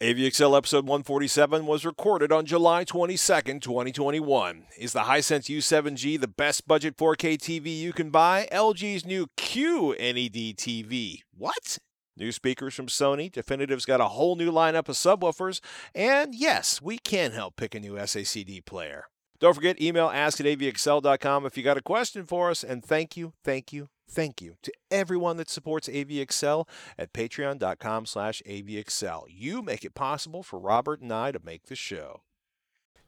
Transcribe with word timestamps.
AVXL 0.00 0.56
episode 0.56 0.86
147 0.86 1.66
was 1.66 1.84
recorded 1.84 2.30
on 2.30 2.46
July 2.46 2.84
22nd, 2.84 3.60
2021. 3.60 4.66
Is 4.78 4.92
the 4.92 5.00
Hisense 5.00 5.50
U7G 5.50 6.20
the 6.20 6.28
best 6.28 6.68
budget 6.68 6.96
4K 6.96 7.36
TV 7.36 7.76
you 7.76 7.92
can 7.92 8.10
buy? 8.10 8.46
LG's 8.52 9.04
new 9.04 9.26
QNED 9.36 10.54
TV. 10.54 11.22
What? 11.36 11.78
New 12.16 12.30
speakers 12.30 12.74
from 12.74 12.86
Sony. 12.86 13.28
Definitive's 13.32 13.84
got 13.84 14.00
a 14.00 14.04
whole 14.04 14.36
new 14.36 14.52
lineup 14.52 14.88
of 14.88 14.94
subwoofers. 14.94 15.58
And 15.96 16.32
yes, 16.32 16.80
we 16.80 16.98
can 16.98 17.32
help 17.32 17.56
pick 17.56 17.74
a 17.74 17.80
new 17.80 17.94
SACD 17.94 18.64
player. 18.64 19.06
Don't 19.40 19.54
forget, 19.54 19.82
email 19.82 20.10
ask 20.10 20.38
at 20.38 20.46
avxl.com 20.46 21.44
if 21.44 21.56
you 21.56 21.64
got 21.64 21.76
a 21.76 21.82
question 21.82 22.24
for 22.24 22.50
us. 22.50 22.62
And 22.62 22.84
thank 22.84 23.16
you, 23.16 23.32
thank 23.42 23.72
you, 23.72 23.88
thank 24.08 24.40
you 24.40 24.56
to 24.62 24.72
everyone 24.90 25.36
that 25.36 25.50
supports 25.50 25.88
AVXL 25.88 26.66
at 26.98 27.12
patreon.com 27.12 28.06
slash 28.06 28.42
AVXL. 28.46 29.24
You 29.28 29.62
make 29.62 29.84
it 29.84 29.94
possible 29.94 30.42
for 30.42 30.58
Robert 30.58 31.00
and 31.00 31.12
I 31.12 31.32
to 31.32 31.40
make 31.44 31.66
the 31.66 31.76
show. 31.76 32.22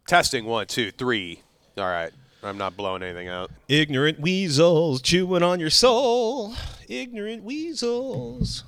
Testing 0.06 0.44
one, 0.44 0.66
two, 0.66 0.90
three. 0.90 1.42
All 1.78 1.84
right. 1.84 2.12
I'm 2.42 2.56
not 2.56 2.76
blowing 2.76 3.02
anything 3.02 3.28
out. 3.28 3.50
Ignorant 3.68 4.20
weasels 4.20 5.02
chewing 5.02 5.42
on 5.42 5.60
your 5.60 5.70
soul. 5.70 6.54
Ignorant 6.88 7.44
weasels. 7.44 8.64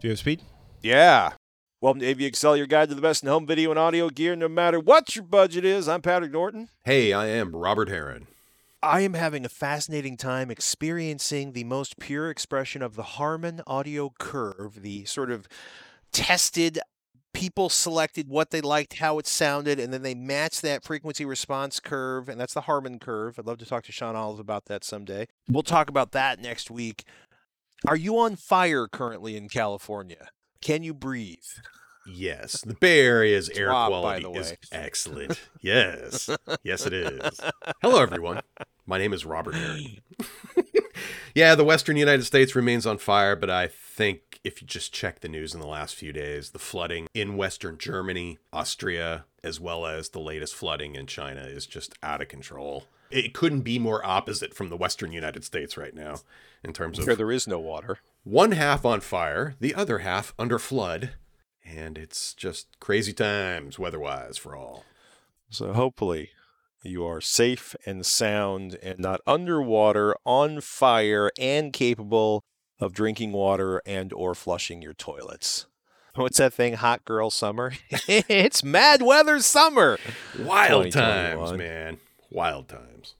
Do 0.00 0.08
you 0.08 0.10
have 0.10 0.18
speed? 0.18 0.42
Yeah. 0.82 1.32
Welcome 1.80 2.00
to 2.00 2.14
AVXL, 2.14 2.56
your 2.56 2.66
guide 2.66 2.88
to 2.88 2.94
the 2.94 3.00
best 3.02 3.22
in 3.22 3.28
home 3.28 3.46
video 3.46 3.70
and 3.70 3.78
audio 3.78 4.08
gear, 4.08 4.34
no 4.34 4.48
matter 4.48 4.80
what 4.80 5.14
your 5.14 5.24
budget 5.24 5.64
is. 5.64 5.88
I'm 5.88 6.02
Patrick 6.02 6.32
Norton. 6.32 6.68
Hey, 6.84 7.12
I 7.12 7.26
am 7.26 7.54
Robert 7.54 7.88
Heron. 7.88 8.26
I 8.86 9.00
am 9.00 9.14
having 9.14 9.44
a 9.44 9.48
fascinating 9.48 10.16
time 10.16 10.48
experiencing 10.48 11.52
the 11.52 11.64
most 11.64 11.98
pure 11.98 12.30
expression 12.30 12.82
of 12.82 12.94
the 12.94 13.02
Harman 13.02 13.60
audio 13.66 14.12
curve, 14.16 14.80
the 14.82 15.04
sort 15.06 15.32
of 15.32 15.48
tested 16.12 16.78
people 17.34 17.68
selected 17.68 18.28
what 18.28 18.52
they 18.52 18.60
liked, 18.60 18.98
how 18.98 19.18
it 19.18 19.26
sounded, 19.26 19.80
and 19.80 19.92
then 19.92 20.02
they 20.02 20.14
matched 20.14 20.62
that 20.62 20.84
frequency 20.84 21.24
response 21.24 21.80
curve, 21.80 22.28
and 22.28 22.40
that's 22.40 22.54
the 22.54 22.62
Harman 22.62 23.00
curve. 23.00 23.40
I'd 23.40 23.46
love 23.46 23.58
to 23.58 23.66
talk 23.66 23.82
to 23.86 23.92
Sean 23.92 24.14
Olive 24.14 24.38
about 24.38 24.66
that 24.66 24.84
someday. 24.84 25.26
We'll 25.48 25.64
talk 25.64 25.90
about 25.90 26.12
that 26.12 26.40
next 26.40 26.70
week. 26.70 27.02
Are 27.88 27.96
you 27.96 28.16
on 28.18 28.36
fire 28.36 28.86
currently 28.86 29.36
in 29.36 29.48
California? 29.48 30.28
Can 30.62 30.84
you 30.84 30.94
breathe? 30.94 31.38
Yes, 32.06 32.60
the 32.60 32.74
Bay 32.74 33.00
Area's 33.00 33.50
air 33.50 33.68
by 33.68 33.88
quality 33.88 34.26
is 34.38 34.54
excellent. 34.70 35.40
Yes, 35.60 36.30
yes, 36.62 36.86
it 36.86 36.92
is. 36.92 37.40
Hello, 37.82 38.00
everyone. 38.00 38.42
My 38.86 38.98
name 38.98 39.12
is 39.12 39.26
Robert 39.26 39.56
yeah, 41.34 41.56
the 41.56 41.64
Western 41.64 41.96
United 41.96 42.22
States 42.22 42.54
remains 42.54 42.86
on 42.86 42.98
fire, 42.98 43.34
but 43.34 43.50
I 43.50 43.66
think 43.66 44.38
if 44.44 44.62
you 44.62 44.68
just 44.68 44.92
check 44.92 45.20
the 45.20 45.28
news 45.28 45.54
in 45.54 45.60
the 45.60 45.66
last 45.66 45.96
few 45.96 46.12
days, 46.12 46.50
the 46.50 46.60
flooding 46.60 47.08
in 47.12 47.36
Western 47.36 47.78
Germany, 47.78 48.38
Austria, 48.52 49.24
as 49.42 49.58
well 49.58 49.86
as 49.86 50.10
the 50.10 50.20
latest 50.20 50.54
flooding 50.54 50.94
in 50.94 51.06
China 51.06 51.40
is 51.40 51.66
just 51.66 51.94
out 52.00 52.22
of 52.22 52.28
control. 52.28 52.84
It 53.10 53.34
couldn't 53.34 53.62
be 53.62 53.80
more 53.80 54.06
opposite 54.06 54.54
from 54.54 54.68
the 54.68 54.76
Western 54.76 55.10
United 55.10 55.44
States 55.44 55.76
right 55.76 55.94
now 55.94 56.20
in 56.62 56.72
terms 56.72 57.00
of 57.00 57.06
there 57.16 57.32
is 57.32 57.48
no 57.48 57.58
water. 57.58 57.98
one 58.22 58.52
half 58.52 58.84
on 58.84 59.00
fire, 59.00 59.56
the 59.58 59.74
other 59.74 59.98
half 59.98 60.32
under 60.38 60.60
flood, 60.60 61.10
and 61.64 61.98
it's 61.98 62.34
just 62.34 62.68
crazy 62.78 63.12
times 63.12 63.80
weather-wise 63.80 64.36
for 64.36 64.54
all. 64.54 64.84
So 65.50 65.72
hopefully 65.72 66.30
you 66.82 67.04
are 67.04 67.20
safe 67.20 67.74
and 67.84 68.04
sound 68.04 68.78
and 68.82 68.98
not 68.98 69.20
underwater, 69.26 70.14
on 70.24 70.60
fire, 70.60 71.30
and 71.38 71.72
capable 71.72 72.44
of 72.78 72.92
drinking 72.92 73.32
water 73.32 73.82
and 73.86 74.12
or 74.12 74.34
flushing 74.34 74.82
your 74.82 74.94
toilets. 74.94 75.66
What's 76.14 76.38
that 76.38 76.54
thing? 76.54 76.74
Hot 76.74 77.04
girl 77.04 77.30
summer? 77.30 77.72
it's 78.08 78.64
mad 78.64 79.02
weather 79.02 79.40
summer. 79.40 79.98
Wild 80.38 80.92
times, 80.92 81.52
man. 81.52 81.98
Wild 82.30 82.68
times. 82.68 83.14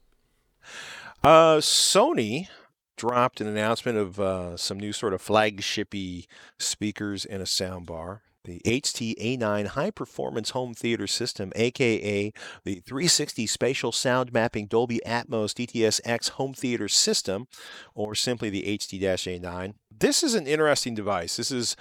Uh, 1.23 1.57
Sony 1.57 2.47
dropped 2.95 3.39
an 3.39 3.47
announcement 3.47 3.97
of 3.97 4.19
uh, 4.19 4.57
some 4.57 4.79
new 4.79 4.91
sort 4.91 5.13
of 5.13 5.21
flagshipy 5.21 6.25
speakers 6.57 7.25
and 7.25 7.41
a 7.41 7.45
soundbar. 7.45 8.21
The 8.47 8.61
HT-A9 8.65 9.67
High 9.67 9.91
Performance 9.91 10.51
Home 10.51 10.73
Theater 10.73 11.05
System, 11.05 11.51
aka 11.57 12.31
the 12.63 12.75
360 12.79 13.45
Spatial 13.45 13.91
Sound 13.91 14.31
Mapping 14.31 14.67
Dolby 14.67 15.01
Atmos 15.05 15.53
DTS-X 15.53 16.29
Home 16.29 16.53
Theater 16.53 16.87
System, 16.87 17.47
or 17.93 18.15
simply 18.15 18.49
the 18.49 18.63
HT-A9. 18.63 19.73
This 19.91 20.23
is 20.23 20.33
an 20.33 20.47
interesting 20.47 20.95
device. 20.95 21.35
This 21.35 21.51
is 21.51 21.75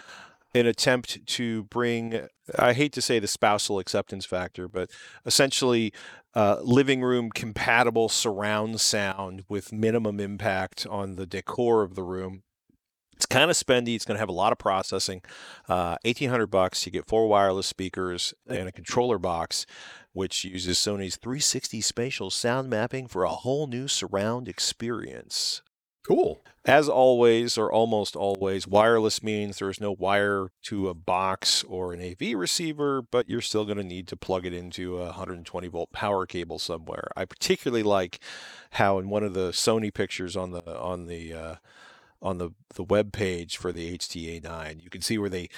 an 0.55 0.67
attempt 0.67 1.25
to 1.27 1.65
bring, 1.65 2.27
I 2.59 2.73
hate 2.73 2.93
to 2.95 3.03
say 3.03 3.21
the 3.21 3.29
spousal 3.29 3.79
acceptance 3.79 4.27
factor, 4.27 4.67
but 4.67 4.91
essentially 5.25 5.93
uh, 6.35 6.59
living 6.63 7.01
room 7.03 7.31
compatible 7.31 8.09
surround 8.09 8.81
sound 8.81 9.45
with 9.49 9.73
minimum 9.73 10.19
impact 10.19 10.85
on 10.91 11.15
the 11.15 11.27
decor 11.27 11.83
of 11.83 11.95
the 11.95 12.03
room. 12.03 12.43
It's 13.17 13.27
kind 13.27 13.51
of 13.51 13.57
spendy. 13.57 13.97
It's 13.97 14.05
going 14.05 14.17
to 14.17 14.21
have 14.21 14.29
a 14.29 14.33
lot 14.33 14.53
of 14.53 14.59
processing. 14.59 15.23
Uh, 15.69 15.97
Eighteen 16.05 16.31
hundred 16.31 16.49
bucks. 16.49 16.85
You 16.87 16.93
get 16.93 17.07
four 17.07 17.27
wireless 17.27 17.67
speakers 17.67 18.35
and 18.47 18.69
a 18.69 18.73
controller 18.73 19.19
box, 19.19 19.67
which 20.13 20.45
uses 20.45 20.79
Sony's 20.79 21.17
360 21.17 21.81
spatial 21.81 22.31
sound 22.31 22.71
mapping 22.71 23.07
for 23.07 23.25
a 23.25 23.31
whole 23.31 23.67
new 23.67 23.89
surround 23.89 24.49
experience. 24.49 25.63
Cool. 26.07 26.41
As 26.65 26.89
always, 26.89 27.59
or 27.59 27.71
almost 27.71 28.15
always, 28.15 28.67
wireless 28.67 29.23
means 29.23 29.59
there's 29.59 29.81
no 29.81 29.93
wire 29.93 30.49
to 30.65 30.89
a 30.89 30.95
box 30.95 31.65
or 31.65 31.93
an 31.93 32.01
AV 32.01 32.37
receiver, 32.37 33.03
but 33.03 33.29
you're 33.29 33.41
still 33.41 33.65
going 33.65 33.77
to 33.79 33.85
need 33.85 34.07
to 34.09 34.17
plug 34.17 34.47
it 34.47 34.53
into 34.53 34.99
a 34.99 35.07
120 35.07 35.69
volt 35.69 35.93
power 35.93 36.25
cable 36.25 36.59
somewhere. 36.59 37.09
I 37.17 37.25
particularly 37.25 37.83
like 37.83 38.21
how 38.73 38.99
in 38.99 39.09
one 39.09 39.25
of 39.25 39.35
the 39.35 39.51
Sony 39.51 39.93
pictures 39.93 40.37
on 40.37 40.53
the 40.53 40.79
on 40.79 41.07
the 41.07 41.33
uh, 41.35 41.55
on 42.27 42.39
the 42.39 42.51
the 42.75 42.83
web 42.83 43.13
page 43.13 43.57
for 43.57 43.73
the 43.73 43.97
HTA9, 43.97 44.83
you 44.83 44.91
can 44.91 45.01
see 45.01 45.17
where 45.17 45.31
they 45.31 45.49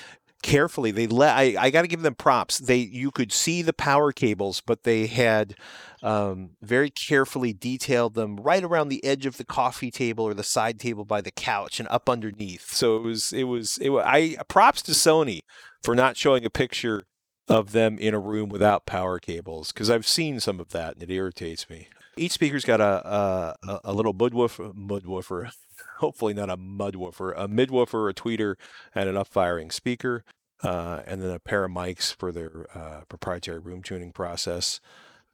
carefully 0.42 0.92
they 0.92 1.08
let 1.08 1.36
I, 1.36 1.56
I 1.58 1.70
got 1.70 1.82
to 1.82 1.88
give 1.88 2.02
them 2.02 2.14
props. 2.14 2.58
They 2.58 2.76
you 2.76 3.10
could 3.10 3.32
see 3.32 3.62
the 3.62 3.72
power 3.72 4.12
cables 4.12 4.60
but 4.64 4.84
they 4.84 5.06
had 5.06 5.54
um, 6.02 6.50
very 6.62 6.90
carefully 6.90 7.52
detailed 7.52 8.14
them 8.14 8.36
right 8.36 8.62
around 8.62 8.88
the 8.88 9.04
edge 9.04 9.26
of 9.26 9.36
the 9.36 9.44
coffee 9.44 9.90
table 9.90 10.24
or 10.24 10.34
the 10.34 10.44
side 10.44 10.78
table 10.78 11.04
by 11.04 11.20
the 11.20 11.32
couch 11.32 11.80
and 11.80 11.88
up 11.88 12.08
underneath. 12.08 12.72
So 12.72 12.96
it 12.96 13.02
was 13.02 13.32
it 13.32 13.44
was 13.44 13.78
it 13.78 13.88
was 13.88 14.04
i 14.06 14.36
props 14.48 14.82
to 14.82 14.92
sony 14.92 15.40
for 15.82 15.94
not 15.94 16.16
showing 16.16 16.44
a 16.44 16.50
picture 16.50 17.02
of 17.48 17.72
them 17.72 17.98
in 17.98 18.14
a 18.14 18.20
room 18.20 18.50
without 18.50 18.84
power 18.84 19.18
cables 19.18 19.72
because 19.72 19.88
i've 19.88 20.06
seen 20.06 20.38
some 20.38 20.60
of 20.60 20.68
that 20.68 20.94
and 20.94 21.02
it 21.02 21.10
irritates 21.10 21.70
me 21.70 21.88
each 22.18 22.32
speaker's 22.32 22.64
got 22.64 22.80
a 22.80 23.56
a, 23.66 23.80
a 23.84 23.92
little 23.92 24.14
mudwoofer 24.14 24.74
mudwoofer 24.74 25.50
hopefully 25.98 26.34
not 26.34 26.50
a 26.50 26.56
mudwoofer 26.56 27.32
a 27.36 27.48
midwoofer 27.48 28.10
a 28.10 28.14
tweeter 28.14 28.54
and 28.94 29.08
an 29.08 29.14
upfiring 29.14 29.72
speaker 29.72 30.24
uh, 30.62 31.02
and 31.06 31.22
then 31.22 31.30
a 31.30 31.38
pair 31.38 31.64
of 31.64 31.70
mics 31.70 32.14
for 32.14 32.32
their 32.32 32.66
uh, 32.74 33.02
proprietary 33.08 33.58
room 33.58 33.82
tuning 33.82 34.12
process 34.12 34.80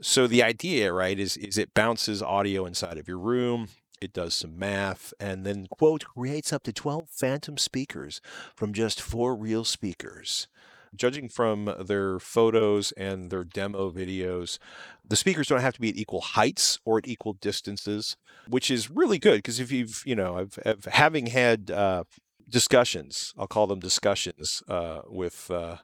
so 0.01 0.27
the 0.27 0.43
idea, 0.43 0.93
right, 0.93 1.19
is 1.19 1.37
is 1.37 1.57
it 1.57 1.75
bounces 1.75 2.23
audio 2.23 2.67
inside 2.67 2.99
of 2.99 3.09
your 3.09 3.19
room. 3.19 3.69
It 4.01 4.13
does 4.13 4.35
some 4.35 4.59
math 4.59 5.15
and 5.21 5.47
then 5.47 5.67
quote 5.71 6.05
creates 6.05 6.53
up 6.53 6.65
to 6.65 6.73
12 6.73 7.09
phantom 7.09 7.57
speakers 7.57 8.21
from 8.55 8.73
just 8.73 9.01
four 9.01 9.35
real 9.35 9.65
speakers. 9.65 10.49
Judging 10.97 11.29
from 11.29 11.75
their 11.87 12.19
photos 12.19 12.93
and 12.93 13.31
their 13.31 13.45
demo 13.45 13.91
videos, 13.91 14.59
the 15.07 15.17
speakers 15.17 15.49
don't 15.49 15.61
have 15.61 15.75
to 15.75 15.81
be 15.81 15.91
at 15.91 15.97
equal 15.97 16.21
heights 16.21 16.79
or 16.85 16.99
at 16.99 17.09
equal 17.09 17.35
distances, 17.35 18.17
which 18.49 18.71
is 18.71 18.91
really 18.91 19.19
good 19.19 19.39
because 19.39 19.61
if 19.61 19.73
you've, 19.73 20.03
you 20.07 20.15
know, 20.15 20.39
I've, 20.39 20.59
I've 20.65 20.85
having 20.87 21.27
had 21.27 21.71
uh, 21.71 22.05
discussions, 22.49 23.35
I'll 23.39 23.47
call 23.47 23.67
them 23.67 23.81
discussions 23.81 24.63
uh, 24.69 25.01
with 25.07 25.51
uh, 25.51 25.79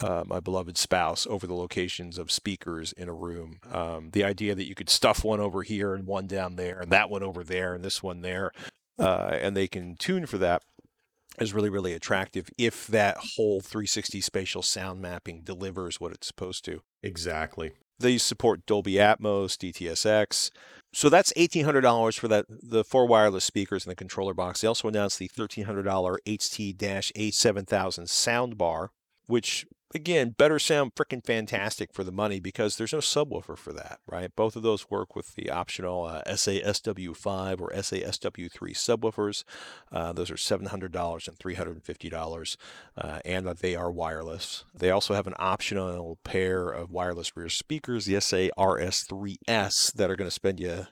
uh, 0.00 0.24
my 0.26 0.40
beloved 0.40 0.76
spouse 0.78 1.26
over 1.28 1.46
the 1.46 1.54
locations 1.54 2.18
of 2.18 2.30
speakers 2.30 2.92
in 2.92 3.08
a 3.08 3.14
room. 3.14 3.58
Um, 3.70 4.10
the 4.12 4.24
idea 4.24 4.54
that 4.54 4.66
you 4.66 4.74
could 4.74 4.90
stuff 4.90 5.24
one 5.24 5.40
over 5.40 5.62
here 5.62 5.94
and 5.94 6.06
one 6.06 6.26
down 6.26 6.56
there, 6.56 6.80
and 6.80 6.90
that 6.90 7.10
one 7.10 7.22
over 7.22 7.44
there, 7.44 7.74
and 7.74 7.84
this 7.84 8.02
one 8.02 8.22
there, 8.22 8.52
uh, 8.98 9.30
and 9.40 9.56
they 9.56 9.68
can 9.68 9.96
tune 9.96 10.26
for 10.26 10.38
that 10.38 10.62
is 11.38 11.54
really, 11.54 11.70
really 11.70 11.92
attractive 11.94 12.50
if 12.58 12.86
that 12.88 13.16
whole 13.36 13.60
360 13.60 14.20
spatial 14.20 14.62
sound 14.62 15.00
mapping 15.00 15.42
delivers 15.42 16.00
what 16.00 16.12
it's 16.12 16.26
supposed 16.26 16.64
to. 16.64 16.82
Exactly. 17.02 17.72
They 17.98 18.18
support 18.18 18.66
Dolby 18.66 18.94
Atmos, 18.94 19.56
DTSX. 19.56 20.50
So 20.92 21.08
that's 21.08 21.32
$1,800 21.34 22.18
for 22.18 22.28
that 22.28 22.46
the 22.48 22.82
four 22.82 23.06
wireless 23.06 23.44
speakers 23.44 23.84
and 23.84 23.90
the 23.90 23.96
controller 23.96 24.34
box. 24.34 24.60
They 24.60 24.68
also 24.68 24.88
announced 24.88 25.18
the 25.18 25.28
$1,300 25.28 25.84
HT-A7000 26.26 27.64
soundbar, 28.08 28.88
which 29.26 29.66
again, 29.94 30.30
better 30.30 30.58
sound 30.58 30.94
freaking 30.94 31.24
fantastic 31.24 31.92
for 31.92 32.04
the 32.04 32.12
money 32.12 32.40
because 32.40 32.76
there's 32.76 32.92
no 32.92 32.98
subwoofer 32.98 33.56
for 33.56 33.72
that, 33.72 33.98
right? 34.06 34.34
Both 34.34 34.56
of 34.56 34.62
those 34.62 34.90
work 34.90 35.16
with 35.16 35.34
the 35.34 35.50
optional 35.50 36.04
uh, 36.04 36.22
SA-SW5 36.36 37.60
or 37.60 37.82
SA-SW3 37.82 38.50
subwoofers. 38.50 39.44
Uh, 39.90 40.12
those 40.12 40.30
are 40.30 40.34
$700 40.34 41.28
and 41.28 41.38
$350, 41.38 42.56
uh, 42.96 43.18
and 43.24 43.46
they 43.46 43.74
are 43.74 43.90
wireless. 43.90 44.64
They 44.74 44.90
also 44.90 45.14
have 45.14 45.26
an 45.26 45.34
optional 45.38 46.18
pair 46.24 46.68
of 46.68 46.90
wireless 46.90 47.36
rear 47.36 47.48
speakers, 47.48 48.06
the 48.06 48.20
SA-RS3S, 48.20 49.92
that 49.94 50.10
are 50.10 50.16
going 50.16 50.28
to 50.28 50.34
spend 50.34 50.60
you 50.60 50.86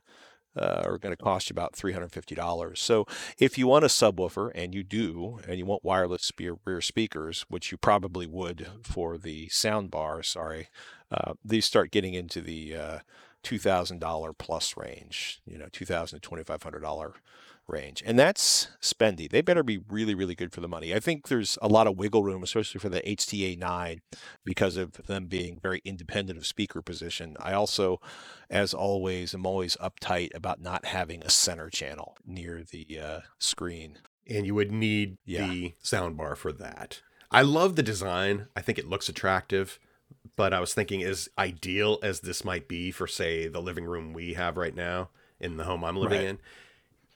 uh, 0.59 0.83
are 0.85 0.99
going 0.99 1.15
to 1.15 1.23
cost 1.23 1.51
you 1.51 1.55
about 1.55 1.75
$350. 1.75 2.79
So 2.79 3.07
if 3.39 3.57
you 3.59 3.67
want 3.67 3.85
a 3.85 3.89
subwoofer, 3.89 4.51
and 4.55 4.75
you 4.75 4.83
do, 4.83 5.41
and 5.47 5.59
you 5.59 5.67
want 5.67 5.85
wireless 5.85 6.31
rear 6.65 6.81
speakers, 6.81 7.45
which 7.49 7.71
you 7.73 7.79
probably 7.79 8.27
would 8.27 8.69
for 8.83 9.19
the 9.19 9.49
sound 9.49 9.91
bar, 9.91 10.23
sorry, 10.23 10.69
uh, 11.11 11.35
these 11.45 11.65
start 11.65 11.91
getting 11.91 12.15
into 12.15 12.41
the 12.41 12.77
uh, 12.77 12.99
$2,000 13.45 14.39
plus 14.39 14.77
range, 14.77 15.41
you 15.47 15.59
know, 15.59 15.69
2,000 15.73 16.21
to 16.21 16.29
$2,500 16.29 17.13
range. 17.69 18.03
And 18.05 18.19
that's 18.19 18.69
spendy. 18.81 19.31
They 19.31 19.41
better 19.43 19.63
be 19.63 19.79
really, 19.89 20.15
really 20.15 20.35
good 20.35 20.53
for 20.53 20.61
the 20.61 20.69
money. 20.69 20.95
I 20.95 21.01
think 21.01 21.29
there's 21.29 21.59
a 21.63 21.69
lot 21.69 21.87
of 21.87 21.97
wiggle 21.97 22.23
room, 22.25 22.43
especially 22.43 22.81
for 22.81 22.89
the 22.89 23.01
HTA 23.03 23.59
9, 23.59 24.01
because 24.45 24.77
of 24.77 24.93
them 25.07 25.27
being 25.27 25.59
very 25.63 25.83
independent 25.85 26.39
of 26.39 26.47
speaker 26.47 26.83
position. 26.83 27.37
I 27.41 27.53
also, 27.53 28.01
as 28.51 28.73
always, 28.75 29.35
am 29.35 29.47
always 29.47 29.77
uptight 29.77 30.35
about 30.35 30.61
not 30.61 30.87
having 30.87 31.23
a 31.23 31.31
center 31.31 31.69
channel 31.71 32.17
near 32.27 32.63
the 32.69 32.99
uh, 33.01 33.21
screen. 33.39 33.99
And 34.27 34.47
you 34.47 34.55
would 34.55 34.73
need 34.73 35.19
Yeah. 35.25 35.47
the 35.49 35.75
soundbar 35.83 36.37
for 36.37 36.53
that. 36.53 37.03
I 37.31 37.43
love 37.43 37.77
the 37.77 37.83
design. 37.83 38.47
I 38.57 38.63
think 38.63 38.79
it 38.79 38.89
looks 38.89 39.09
attractive. 39.09 39.79
But 40.37 40.55
I 40.55 40.61
was 40.61 40.73
thinking, 40.73 41.03
as 41.03 41.29
ideal 41.39 41.99
as 42.03 42.21
this 42.21 42.45
might 42.45 42.69
be 42.69 42.91
for, 42.91 43.07
say, 43.07 43.49
the 43.49 43.61
living 43.61 43.85
room 43.85 44.13
we 44.13 44.35
have 44.35 44.57
right 44.57 44.75
now 44.75 45.11
in 45.41 45.57
the 45.57 45.65
home 45.65 45.85
I'm 45.85 45.97
living 45.97 46.19
Right. 46.21 46.29
in, 46.29 46.39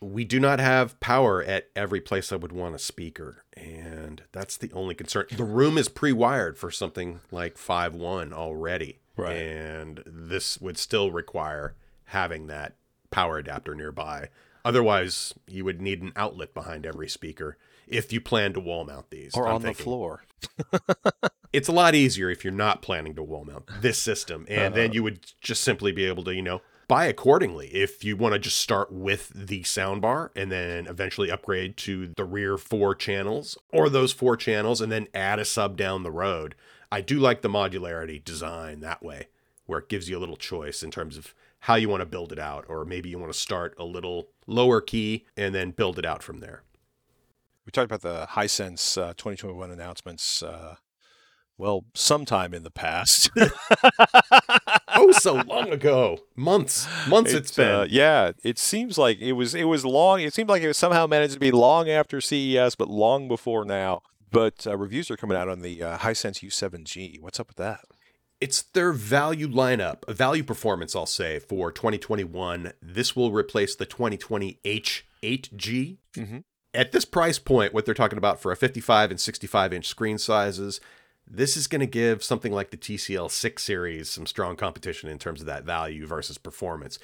we 0.02 0.24
do 0.24 0.38
not 0.40 0.58
have 0.58 0.98
power 1.00 1.42
at 1.42 1.68
every 1.76 2.00
place 2.00 2.32
I 2.32 2.36
would 2.36 2.52
want 2.52 2.74
a 2.74 2.78
speaker. 2.78 3.44
And 3.56 4.22
that's 4.32 4.56
the 4.56 4.70
only 4.72 4.94
concern. 4.94 5.26
The 5.30 5.44
room 5.44 5.78
is 5.78 5.88
pre 5.88 6.12
wired 6.12 6.58
for 6.58 6.70
something 6.70 7.20
like 7.30 7.56
five 7.56 7.94
one 7.94 8.32
already. 8.32 8.98
Right. 9.16 9.36
And 9.36 10.02
this 10.06 10.60
would 10.60 10.76
still 10.78 11.10
require 11.10 11.74
having 12.06 12.48
that 12.48 12.74
power 13.10 13.38
adapter 13.38 13.74
nearby. 13.74 14.28
Otherwise, 14.64 15.34
you 15.46 15.64
would 15.64 15.80
need 15.80 16.02
an 16.02 16.12
outlet 16.16 16.54
behind 16.54 16.84
every 16.86 17.08
speaker 17.08 17.56
if 17.86 18.12
you 18.12 18.20
plan 18.20 18.52
to 18.54 18.60
wall 18.60 18.84
mount 18.84 19.10
these. 19.10 19.34
Or 19.34 19.46
I'm 19.48 19.56
on 19.56 19.62
the 19.62 19.74
floor. 19.74 20.24
It's 21.52 21.68
a 21.68 21.72
lot 21.72 21.94
easier 21.94 22.30
if 22.30 22.44
you're 22.44 22.50
not 22.52 22.80
planning 22.80 23.14
to 23.14 23.22
wall 23.22 23.44
mount 23.44 23.64
this 23.82 23.98
system. 23.98 24.46
And 24.48 24.68
Uh-huh. 24.68 24.74
then 24.74 24.92
you 24.94 25.02
would 25.02 25.20
just 25.42 25.62
simply 25.62 25.92
be 25.92 26.06
able 26.06 26.24
to, 26.24 26.34
you 26.34 26.40
know, 26.40 26.62
buy 26.92 27.06
accordingly. 27.06 27.68
If 27.68 28.04
you 28.04 28.18
want 28.18 28.34
to 28.34 28.38
just 28.38 28.58
start 28.58 28.92
with 28.92 29.32
the 29.34 29.62
soundbar 29.62 30.28
and 30.36 30.52
then 30.52 30.86
eventually 30.86 31.30
upgrade 31.30 31.78
to 31.78 32.08
the 32.18 32.24
rear 32.26 32.58
four 32.58 32.94
channels 32.94 33.56
or 33.72 33.88
those 33.88 34.12
four 34.12 34.36
channels 34.36 34.82
and 34.82 34.92
then 34.92 35.08
add 35.14 35.38
a 35.38 35.46
sub 35.46 35.78
down 35.78 36.02
the 36.02 36.10
road. 36.10 36.54
I 36.90 37.00
do 37.00 37.18
like 37.18 37.40
the 37.40 37.48
modularity 37.48 38.22
design 38.22 38.80
that 38.80 39.02
way, 39.02 39.28
where 39.64 39.78
it 39.78 39.88
gives 39.88 40.10
you 40.10 40.18
a 40.18 40.20
little 40.20 40.36
choice 40.36 40.82
in 40.82 40.90
terms 40.90 41.16
of 41.16 41.34
how 41.60 41.76
you 41.76 41.88
want 41.88 42.02
to 42.02 42.06
build 42.06 42.30
it 42.30 42.38
out. 42.38 42.66
Or 42.68 42.84
maybe 42.84 43.08
you 43.08 43.18
want 43.18 43.32
to 43.32 43.38
start 43.38 43.74
a 43.78 43.84
little 43.84 44.28
lower 44.46 44.82
key 44.82 45.24
and 45.34 45.54
then 45.54 45.70
build 45.70 45.98
it 45.98 46.04
out 46.04 46.22
from 46.22 46.40
there. 46.40 46.62
We 47.64 47.70
talked 47.70 47.90
about 47.90 48.02
the 48.02 48.26
Hisense 48.32 49.00
uh, 49.00 49.14
2021 49.14 49.70
announcements. 49.70 50.42
Uh, 50.42 50.76
well, 51.58 51.84
sometime 51.94 52.54
in 52.54 52.62
the 52.62 52.70
past. 52.70 53.30
oh, 54.94 55.12
so 55.12 55.34
long 55.46 55.70
ago. 55.70 56.18
Months. 56.36 56.86
Months 57.08 57.32
it's 57.32 57.54
been. 57.56 57.68
uh, 57.68 57.86
yeah, 57.88 58.32
it 58.42 58.58
seems 58.58 58.98
like 58.98 59.18
it 59.20 59.32
was 59.32 59.54
it 59.54 59.64
was 59.64 59.84
long. 59.84 60.20
It 60.20 60.34
seemed 60.34 60.48
like 60.48 60.62
it 60.62 60.68
was 60.68 60.76
somehow 60.76 61.06
managed 61.06 61.34
to 61.34 61.40
be 61.40 61.50
long 61.50 61.88
after 61.88 62.20
CES, 62.20 62.74
but 62.74 62.88
long 62.88 63.28
before 63.28 63.64
now. 63.64 64.02
But 64.30 64.66
uh, 64.66 64.76
reviews 64.78 65.10
are 65.10 65.16
coming 65.16 65.36
out 65.36 65.48
on 65.48 65.60
the 65.60 65.82
uh, 65.82 65.98
Hisense 65.98 66.42
U7G. 66.42 67.20
What's 67.20 67.38
up 67.38 67.48
with 67.48 67.56
that? 67.58 67.80
It's 68.40 68.62
their 68.62 68.92
value 68.92 69.46
lineup, 69.46 69.98
a 70.08 70.14
value 70.14 70.42
performance, 70.42 70.96
I'll 70.96 71.06
say, 71.06 71.38
for 71.38 71.70
2021. 71.70 72.72
This 72.82 73.14
will 73.14 73.30
replace 73.30 73.76
the 73.76 73.86
2020 73.86 74.58
H8G. 74.64 75.98
Mhm. 76.16 76.44
At 76.74 76.90
this 76.92 77.04
price 77.04 77.38
point, 77.38 77.74
what 77.74 77.84
they're 77.84 77.94
talking 77.94 78.18
about 78.18 78.40
for 78.40 78.50
a 78.50 78.56
55 78.56 79.10
and 79.10 79.20
65 79.20 79.72
inch 79.74 79.86
screen 79.86 80.16
sizes, 80.18 80.80
this 81.34 81.56
is 81.56 81.66
going 81.66 81.80
to 81.80 81.86
give 81.86 82.22
something 82.22 82.52
like 82.52 82.70
the 82.70 82.76
TCL 82.76 83.30
6 83.30 83.62
series 83.62 84.10
some 84.10 84.26
strong 84.26 84.54
competition 84.54 85.08
in 85.08 85.18
terms 85.18 85.40
of 85.40 85.46
that 85.46 85.64
value 85.64 86.06
versus 86.06 86.36
performance. 86.36 86.98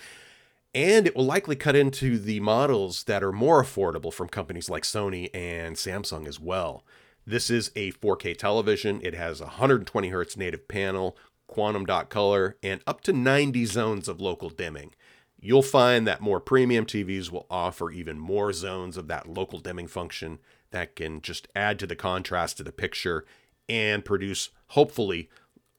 And 0.74 1.06
it 1.06 1.16
will 1.16 1.24
likely 1.24 1.56
cut 1.56 1.74
into 1.74 2.18
the 2.18 2.38
models 2.40 3.04
that 3.04 3.22
are 3.22 3.32
more 3.32 3.62
affordable 3.62 4.12
from 4.12 4.28
companies 4.28 4.68
like 4.68 4.82
Sony 4.82 5.30
and 5.34 5.76
Samsung 5.76 6.28
as 6.28 6.38
well. 6.38 6.84
This 7.26 7.48
is 7.48 7.70
a 7.74 7.92
4K 7.92 8.36
television. 8.36 9.00
It 9.02 9.14
has 9.14 9.40
a 9.40 9.44
120 9.44 10.08
hertz 10.10 10.36
native 10.36 10.68
panel, 10.68 11.16
quantum 11.46 11.86
dot 11.86 12.10
color, 12.10 12.58
and 12.62 12.82
up 12.86 13.00
to 13.02 13.14
90 13.14 13.64
zones 13.64 14.08
of 14.08 14.20
local 14.20 14.50
dimming. 14.50 14.94
You'll 15.40 15.62
find 15.62 16.06
that 16.06 16.20
more 16.20 16.40
premium 16.40 16.84
TVs 16.84 17.30
will 17.30 17.46
offer 17.50 17.90
even 17.90 18.18
more 18.18 18.52
zones 18.52 18.98
of 18.98 19.08
that 19.08 19.28
local 19.28 19.58
dimming 19.58 19.86
function 19.86 20.38
that 20.70 20.96
can 20.96 21.22
just 21.22 21.48
add 21.56 21.78
to 21.78 21.86
the 21.86 21.96
contrast 21.96 22.58
to 22.58 22.62
the 22.62 22.72
picture 22.72 23.24
and 23.68 24.04
produce, 24.04 24.50
hopefully, 24.68 25.28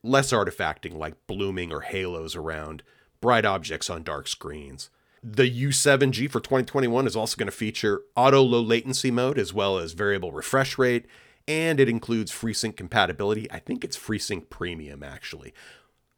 less 0.04 0.32
artifacting 0.32 0.98
like 0.98 1.16
blooming 1.28 1.72
or 1.72 1.82
halos 1.82 2.36
around 2.36 2.84
bright 3.22 3.46
objects 3.46 3.90
on 3.90 4.04
dark 4.04 4.28
screens. 4.28 4.90
The 5.22 5.50
U7G 5.64 6.32
for 6.32 6.40
2021 6.40 7.06
is 7.06 7.16
also 7.16 7.36
going 7.36 7.48
to 7.48 7.52
feature 7.52 8.02
auto 8.16 8.42
low 8.42 8.62
latency 8.62 9.12
mode 9.12 9.38
as 9.38 9.54
well 9.54 9.78
as 9.78 9.92
variable 9.92 10.32
refresh 10.32 10.78
rate, 10.78 11.06
and 11.48 11.80
it 11.80 11.90
includes 11.90 12.32
FreeSync 12.32 12.78
compatibility. 12.78 13.52
I 13.52 13.60
think 13.60 13.84
it's 13.84 13.98
FreeSync 13.98 14.50
Premium 14.50 15.04
actually. 15.04 15.54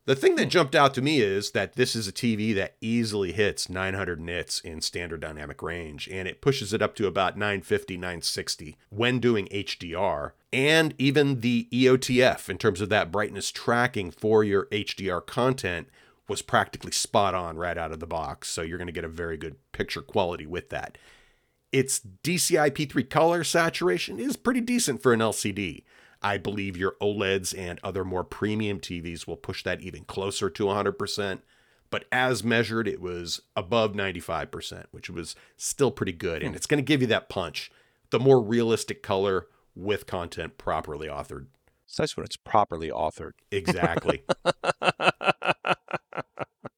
The 0.06 0.16
thing 0.16 0.36
that 0.36 0.46
hmm. 0.46 0.50
jumped 0.50 0.76
out 0.76 0.94
to 0.96 1.02
me 1.02 1.22
is 1.22 1.52
that 1.52 1.74
this 1.74 1.96
is 1.96 2.08
a 2.08 2.12
TV 2.12 2.56
that 2.56 2.76
easily 2.82 3.32
hits 3.32 3.70
900 3.70 4.20
nits 4.20 4.60
in 4.60 4.82
standard 4.82 5.22
dynamic 5.22 5.62
range, 5.62 6.08
and 6.10 6.28
it 6.28 6.42
pushes 6.42 6.74
it 6.74 6.82
up 6.82 6.96
to 6.96 7.08
about 7.08 7.38
950, 7.38 7.98
960 7.98 8.78
when 8.90 9.20
doing 9.20 9.48
HDR, 9.48 10.32
and 10.52 10.96
even 10.98 11.42
the 11.42 11.68
EOTF 11.72 12.50
in 12.50 12.58
terms 12.58 12.82
of 12.82 12.90
that 12.90 13.12
brightness 13.12 13.52
tracking 13.52 14.12
for 14.12 14.44
your 14.44 14.66
HDR 14.68 15.26
content 15.26 15.88
was 16.28 16.42
practically 16.42 16.92
spot 16.92 17.36
on 17.36 17.58
right 17.58 17.78
out 17.78 17.92
of 17.92 18.00
the 18.00 18.08
box. 18.08 18.50
So 18.50 18.62
you're 18.62 18.78
going 18.78 18.88
to 18.88 18.94
get 18.94 19.04
a 19.04 19.10
very 19.10 19.38
good 19.38 19.58
picture 19.72 20.02
quality 20.02 20.46
with 20.46 20.70
that. 20.70 20.98
Its 21.72 22.02
DCI-P3 22.24 23.10
color 23.10 23.44
saturation 23.44 24.20
is 24.20 24.36
pretty 24.36 24.62
decent 24.62 25.02
for 25.02 25.14
an 25.14 25.20
LCD. 25.20 25.84
I 26.22 26.38
believe 26.38 26.78
your 26.78 26.96
OLEDs 27.02 27.58
and 27.58 27.80
other 27.84 28.06
more 28.06 28.24
premium 28.24 28.80
TVs 28.80 29.26
will 29.26 29.38
push 29.38 29.64
that 29.64 29.82
even 29.82 30.04
closer 30.04 30.50
to 30.50 30.66
100%, 30.66 31.40
but 31.90 32.06
as 32.12 32.44
measured, 32.44 32.88
it 32.88 33.02
was 33.02 33.42
above 33.56 33.94
95%, 33.94 34.86
which 34.92 35.10
was 35.10 35.36
still 35.58 35.92
pretty 35.92 36.14
good. 36.14 36.42
And 36.42 36.52
hmm. 36.52 36.56
it's 36.56 36.68
going 36.68 36.78
to 36.78 36.84
give 36.84 37.02
you 37.02 37.08
that 37.08 37.30
punch, 37.30 37.72
the 38.12 38.20
more 38.20 38.42
realistic 38.42 39.04
color 39.04 39.48
with 39.76 40.06
content 40.06 40.58
properly 40.58 41.08
authored. 41.08 41.48
So 41.88 42.04
that's 42.04 42.16
when 42.16 42.26
it's 42.26 42.38
properly 42.38 42.90
authored. 42.90 43.34
Exactly. 43.52 44.24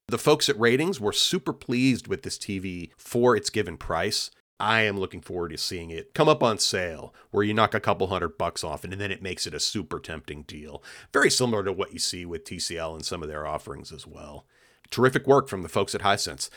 the 0.08 0.18
folks 0.18 0.50
at 0.50 0.58
RTINGS 0.58 1.00
were 1.00 1.14
super 1.14 1.54
pleased 1.54 2.08
with 2.08 2.24
this 2.24 2.38
TV 2.38 2.90
for 2.98 3.36
its 3.36 3.52
given 3.52 3.78
price. 3.78 4.32
I 4.60 4.82
am 4.82 4.98
looking 5.00 5.22
forward 5.22 5.50
to 5.50 5.58
seeing 5.58 5.90
it 5.90 6.14
come 6.14 6.30
up 6.30 6.44
on 6.44 6.58
sale 6.60 7.14
where 7.32 7.44
you 7.44 7.54
knock 7.54 7.74
a 7.74 7.80
couple 7.80 8.08
hundred 8.08 8.38
bucks 8.38 8.64
off 8.64 8.84
and 8.84 8.94
then 8.94 9.12
it 9.12 9.22
makes 9.22 9.46
it 9.48 9.54
a 9.54 9.60
super 9.60 10.00
tempting 10.00 10.44
deal. 10.44 10.84
Very 11.12 11.30
similar 11.30 11.64
to 11.64 11.74
what 11.74 11.92
you 11.94 12.00
see 12.00 12.26
with 12.26 12.46
TCL 12.46 12.96
and 12.96 13.06
some 13.06 13.22
of 13.22 13.30
their 13.30 13.46
offerings 13.48 13.92
as 13.92 14.06
well. 14.08 14.46
Terrific 14.90 15.26
work 15.28 15.48
from 15.50 15.64
the 15.64 15.70
folks 15.70 15.96
at 15.96 16.02
Hisense. 16.02 16.50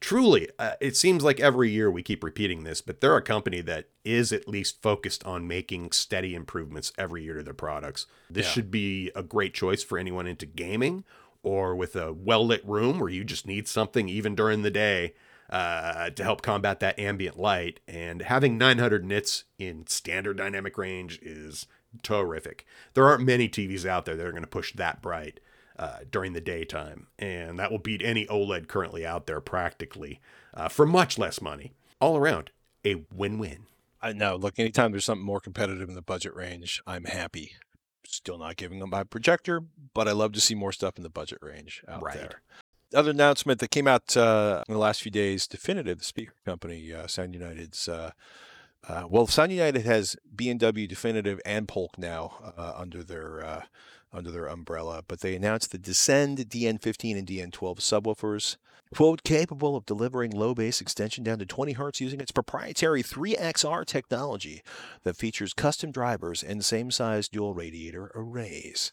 Truly, 0.00 0.48
uh, 0.58 0.72
it 0.80 0.96
seems 0.96 1.22
like 1.22 1.38
every 1.40 1.70
year 1.70 1.88
we 1.90 2.02
keep 2.02 2.24
repeating 2.24 2.64
this, 2.64 2.80
but 2.80 3.00
they're 3.00 3.16
a 3.16 3.22
company 3.22 3.60
that 3.60 3.86
is 4.04 4.32
at 4.32 4.48
least 4.48 4.82
focused 4.82 5.24
on 5.24 5.46
making 5.46 5.92
steady 5.92 6.34
improvements 6.34 6.92
every 6.98 7.22
year 7.22 7.34
to 7.34 7.42
their 7.42 7.54
products. 7.54 8.06
This 8.28 8.46
Yeah. 8.46 8.52
should 8.52 8.70
be 8.70 9.10
a 9.14 9.22
great 9.22 9.54
choice 9.54 9.82
for 9.84 9.98
anyone 9.98 10.26
into 10.26 10.46
gaming 10.46 11.04
or 11.44 11.76
with 11.76 11.94
a 11.96 12.12
well 12.12 12.44
lit 12.46 12.64
room 12.66 12.98
where 12.98 13.10
you 13.10 13.22
just 13.24 13.46
need 13.46 13.68
something 13.68 14.08
even 14.08 14.34
during 14.34 14.62
the 14.62 14.70
day 14.70 15.14
uh, 15.52 16.10
to 16.10 16.24
help 16.24 16.42
combat 16.42 16.80
that 16.80 16.98
ambient 16.98 17.38
light. 17.38 17.78
And 17.86 18.22
having 18.22 18.58
900 18.58 19.04
nits 19.04 19.44
in 19.58 19.86
standard 19.86 20.38
dynamic 20.38 20.76
range 20.76 21.20
is 21.22 21.66
terrific. 22.02 22.66
There 22.94 23.06
aren't 23.06 23.24
many 23.24 23.48
TVs 23.48 23.86
out 23.86 24.04
there 24.06 24.16
that 24.16 24.26
are 24.26 24.30
going 24.32 24.42
to 24.42 24.48
push 24.48 24.72
that 24.72 25.00
bright 25.02 25.38
uh, 25.78 25.98
during 26.10 26.32
the 26.32 26.40
daytime, 26.40 27.06
and 27.18 27.58
that 27.58 27.70
will 27.70 27.78
beat 27.78 28.02
any 28.02 28.26
OLED 28.26 28.66
currently 28.66 29.04
out 29.06 29.26
there 29.26 29.40
practically 29.40 30.20
uh, 30.54 30.68
for 30.68 30.86
much 30.86 31.18
less 31.18 31.40
money. 31.40 31.72
All 32.00 32.16
around, 32.16 32.50
a 32.84 33.04
win 33.14 33.38
win. 33.38 33.66
I 34.00 34.12
know. 34.12 34.36
Look, 34.36 34.58
anytime 34.58 34.90
there's 34.90 35.04
something 35.04 35.24
more 35.24 35.40
competitive 35.40 35.88
in 35.88 35.94
the 35.94 36.02
budget 36.02 36.34
range, 36.34 36.82
I'm 36.86 37.04
happy. 37.04 37.52
Still 38.04 38.36
not 38.38 38.56
giving 38.56 38.80
them 38.80 38.90
my 38.90 39.04
projector, 39.04 39.62
but 39.94 40.08
I 40.08 40.12
love 40.12 40.32
to 40.32 40.40
see 40.40 40.54
more 40.54 40.72
stuff 40.72 40.96
in 40.96 41.02
the 41.04 41.08
budget 41.10 41.38
range 41.40 41.82
out 41.88 42.02
Right. 42.02 42.16
there. 42.16 42.42
Other 42.94 43.10
announcement 43.10 43.60
that 43.60 43.70
came 43.70 43.88
out 43.88 44.16
uh, 44.16 44.62
in 44.68 44.74
the 44.74 44.80
last 44.80 45.02
few 45.02 45.10
days, 45.10 45.46
definitive, 45.46 45.98
the 45.98 46.04
speaker 46.04 46.34
company, 46.44 46.92
uh, 46.92 47.06
Sound 47.06 47.34
United's. 47.34 47.88
Uh, 47.88 48.12
uh, 48.88 49.04
well, 49.08 49.26
Sound 49.26 49.52
United 49.52 49.84
has 49.84 50.16
B&W 50.34 50.86
Definitive 50.86 51.40
and 51.46 51.68
Polk 51.68 51.96
now 51.98 52.52
uh, 52.56 52.72
under 52.76 53.02
their 53.02 53.44
uh, 53.44 53.62
under 54.12 54.30
their 54.30 54.46
umbrella, 54.46 55.02
but 55.06 55.20
they 55.20 55.34
announced 55.34 55.72
the 55.72 55.78
Descend 55.78 56.38
DN15 56.38 57.16
and 57.16 57.26
DN12 57.26 57.78
subwoofers, 57.78 58.56
quote, 58.94 59.22
capable 59.22 59.74
of 59.74 59.86
delivering 59.86 60.30
low 60.32 60.54
bass 60.54 60.82
extension 60.82 61.24
down 61.24 61.38
to 61.38 61.46
20 61.46 61.72
hertz 61.72 62.00
using 62.00 62.20
its 62.20 62.30
proprietary 62.30 63.02
3XR 63.02 63.86
technology 63.86 64.62
that 65.04 65.16
features 65.16 65.54
custom 65.54 65.90
drivers 65.90 66.42
and 66.42 66.62
same 66.62 66.90
size 66.90 67.26
dual 67.28 67.54
radiator 67.54 68.10
arrays. 68.14 68.92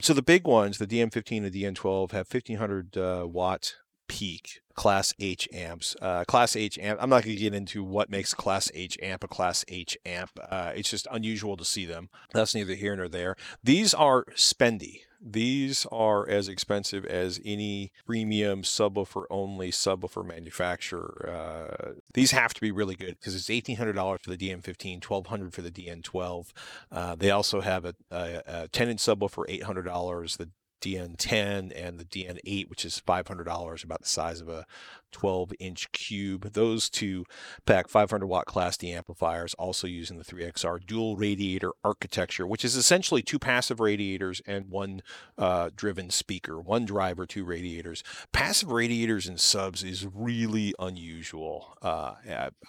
So 0.00 0.14
the 0.14 0.22
big 0.22 0.46
ones, 0.46 0.78
the 0.78 0.86
DN15 0.86 1.44
and 1.44 1.52
DN12, 1.52 2.12
have 2.12 2.32
1500 2.32 2.96
uh, 2.96 3.26
watt 3.26 3.74
peak 4.06 4.60
class 4.80 5.12
H 5.18 5.46
amps. 5.52 5.94
Uh, 6.00 6.24
class 6.24 6.56
H 6.56 6.78
amp. 6.78 6.98
I'm 7.02 7.10
not 7.10 7.22
going 7.22 7.36
to 7.36 7.42
get 7.42 7.52
into 7.52 7.84
what 7.84 8.08
makes 8.08 8.32
class 8.32 8.70
H 8.72 8.96
amp 9.02 9.22
a 9.22 9.28
class 9.28 9.62
H 9.68 9.98
amp. 10.06 10.30
Uh, 10.48 10.72
it's 10.74 10.88
just 10.88 11.06
unusual 11.10 11.58
to 11.58 11.66
see 11.66 11.84
them. 11.84 12.08
That's 12.32 12.54
neither 12.54 12.72
here 12.72 12.96
nor 12.96 13.06
there. 13.06 13.36
These 13.62 13.92
are 13.92 14.24
spendy. 14.36 15.00
These 15.20 15.86
are 15.92 16.26
as 16.26 16.48
expensive 16.48 17.04
as 17.04 17.42
any 17.44 17.92
premium 18.06 18.62
subwoofer 18.62 19.24
only 19.28 19.70
subwoofer 19.70 20.24
manufacturer. 20.24 21.28
Uh, 21.28 21.90
these 22.14 22.30
have 22.30 22.54
to 22.54 22.60
be 22.62 22.70
really 22.70 22.96
good 22.96 23.18
because 23.18 23.34
it's 23.34 23.50
eighteen 23.50 23.76
hundred 23.76 23.96
dollars 23.96 24.20
for 24.22 24.30
the 24.30 24.38
DN15, 24.38 25.02
twelve 25.02 25.26
hundred 25.26 25.52
for 25.52 25.60
the 25.60 25.70
DN12. 25.70 26.52
Uh, 26.90 27.14
they 27.16 27.30
also 27.30 27.60
have 27.60 27.84
a, 27.84 27.94
a, 28.10 28.68
ten 28.72 28.88
inch 28.88 29.00
subwoofer, 29.00 29.44
eight 29.46 29.64
hundred 29.64 29.84
dollars. 29.84 30.38
The 30.38 30.48
DN10 30.80 31.72
and 31.74 31.98
the 31.98 32.04
DN8, 32.04 32.68
which 32.68 32.84
is 32.84 33.02
$500, 33.06 33.84
about 33.84 34.00
the 34.02 34.08
size 34.08 34.40
of 34.40 34.48
a 34.48 34.66
12 35.12 35.52
inch 35.58 35.90
cube. 35.92 36.52
Those 36.52 36.88
two 36.88 37.24
pack 37.66 37.88
500 37.88 38.26
watt 38.26 38.46
class 38.46 38.76
D 38.76 38.92
amplifiers, 38.92 39.54
also 39.54 39.86
using 39.86 40.18
the 40.18 40.24
3XR 40.24 40.86
dual 40.86 41.16
radiator 41.16 41.72
architecture, 41.84 42.46
which 42.46 42.64
is 42.64 42.76
essentially 42.76 43.22
two 43.22 43.38
passive 43.38 43.80
radiators 43.80 44.40
and 44.46 44.68
one 44.68 45.02
uh, 45.38 45.70
driven 45.74 46.10
speaker, 46.10 46.60
one 46.60 46.84
driver, 46.84 47.26
two 47.26 47.44
radiators. 47.44 48.02
Passive 48.32 48.70
radiators 48.70 49.26
in 49.26 49.38
subs 49.38 49.82
is 49.82 50.06
really 50.06 50.74
unusual. 50.78 51.76
Uh, 51.82 52.14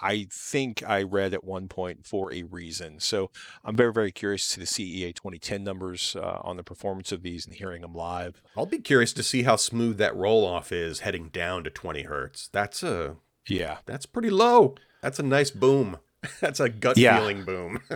I 0.02 0.28
think 0.32 0.84
I 0.88 1.04
read 1.04 1.34
at 1.34 1.44
one 1.44 1.68
point 1.68 2.06
for 2.06 2.34
a 2.34 2.44
reason. 2.44 3.00
So 3.00 3.30
I'm 3.64 3.76
very, 3.76 3.94
very 3.94 4.12
curious 4.12 4.48
to 4.50 4.66
see 4.66 5.06
the 5.06 5.12
CEA 5.12 5.16
2010 5.16 5.64
numbers 5.64 6.16
uh, 6.16 6.40
on 6.42 6.58
the 6.58 6.64
performance 6.64 7.12
of 7.12 7.22
these 7.22 7.46
and 7.46 7.56
hearing 7.56 7.82
them 7.82 7.94
I'll 8.58 8.66
be 8.66 8.80
curious 8.80 9.14
to 9.14 9.24
see 9.24 9.44
how 9.44 9.56
smooth 9.56 9.98
that 9.98 10.16
roll 10.16 10.46
off 10.46 10.72
is 10.72 11.00
heading 11.02 11.30
down 11.30 11.64
to 11.64 11.70
20 11.70 12.04
hertz. 12.04 12.50
That's 12.52 12.84
a 12.84 13.16
Yeah. 13.48 13.78
that's 13.86 14.06
pretty 14.06 14.30
low. 14.30 14.76
That's 15.02 15.20
a 15.20 15.24
nice 15.24 15.52
boom. 15.52 15.98
That's 16.40 16.60
a 16.60 16.70
gut 16.70 16.98
Yeah. 16.98 17.18
feeling 17.20 17.44
boom. 17.46 17.80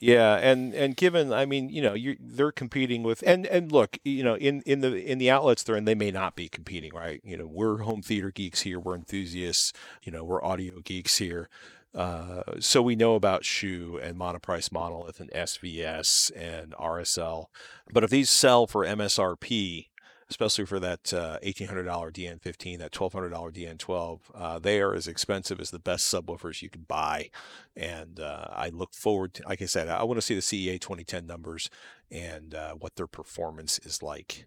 Yeah, 0.00 0.36
and 0.36 0.74
and 0.74 0.96
given, 0.96 1.32
I 1.32 1.44
mean, 1.44 1.70
you 1.70 1.82
know, 1.82 1.92
you 1.94 2.16
they're 2.20 2.52
competing 2.52 3.02
with, 3.02 3.24
and 3.26 3.48
and 3.48 3.72
look, 3.72 3.98
you 4.04 4.22
know, 4.22 4.36
in 4.36 4.62
in 4.64 4.80
the 4.80 4.94
in 4.94 5.18
the 5.18 5.28
outlets 5.28 5.64
they're 5.64 5.74
in, 5.74 5.86
they 5.86 5.96
may 5.96 6.12
not 6.12 6.36
be 6.36 6.48
competing, 6.48 6.94
right? 6.94 7.20
You 7.24 7.36
know, 7.36 7.48
we're 7.48 7.78
home 7.78 8.02
theater 8.02 8.30
geeks 8.30 8.60
here, 8.60 8.78
we're 8.78 8.94
enthusiasts, 8.94 9.72
you 10.04 10.12
know, 10.12 10.22
we're 10.22 10.44
audio 10.44 10.78
geeks 10.84 11.18
here, 11.18 11.48
uh, 11.94 12.42
so 12.60 12.82
we 12.82 12.96
know 12.96 13.14
about 13.14 13.44
Hsu 13.44 13.98
and 14.02 14.16
Monoprice 14.16 14.70
Monolith 14.70 15.20
and 15.20 15.30
SVS 15.30 16.30
and 16.36 16.72
RSL, 16.72 17.46
but 17.92 18.04
if 18.04 18.10
these 18.10 18.30
sell 18.30 18.66
for 18.66 18.84
MSRP, 18.84 19.86
especially 20.30 20.66
for 20.66 20.78
that 20.78 21.12
uh, 21.12 21.38
$1,800 21.42 21.86
DN15, 22.12 22.78
that 22.78 22.92
$1,200 22.92 23.30
DN12, 23.54 24.20
uh, 24.34 24.58
they 24.58 24.80
are 24.80 24.94
as 24.94 25.08
expensive 25.08 25.60
as 25.60 25.70
the 25.70 25.78
best 25.78 26.12
subwoofers 26.12 26.60
you 26.60 26.68
can 26.68 26.82
buy. 26.82 27.30
And 27.74 28.20
uh, 28.20 28.48
I 28.52 28.68
look 28.68 28.92
forward 28.94 29.34
to, 29.34 29.48
like 29.48 29.62
I 29.62 29.66
said, 29.66 29.88
I 29.88 30.02
want 30.04 30.18
to 30.18 30.22
see 30.22 30.34
the 30.34 30.40
CEA 30.40 30.80
2010 30.80 31.26
numbers 31.26 31.70
and 32.10 32.54
uh, 32.54 32.74
what 32.74 32.96
their 32.96 33.06
performance 33.06 33.78
is 33.78 34.02
like 34.02 34.46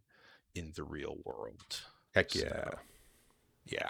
in 0.54 0.74
the 0.76 0.84
real 0.84 1.18
world. 1.26 1.82
Heck 2.14 2.36
So, 2.42 2.80
yeah. 3.66 3.90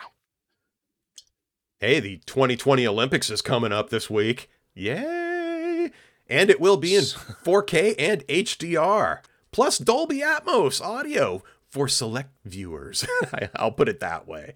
Hey, 1.83 1.99
the 1.99 2.17
2020 2.27 2.85
Olympics 2.85 3.31
is 3.31 3.41
coming 3.41 3.71
up 3.71 3.89
this 3.89 4.07
week. 4.07 4.51
Yay! 4.75 5.89
And 6.29 6.51
it 6.51 6.61
will 6.61 6.77
be 6.77 6.93
in 6.93 7.01
4K 7.01 7.95
and 7.99 8.21
HDR, 8.27 9.21
plus 9.51 9.79
Dolby 9.79 10.19
Atmos 10.19 10.79
audio 10.79 11.41
for 11.71 11.87
select 11.87 12.29
viewers. 12.45 13.03
I'll 13.55 13.71
put 13.71 13.89
it 13.89 13.99
that 13.99 14.27
way. 14.27 14.53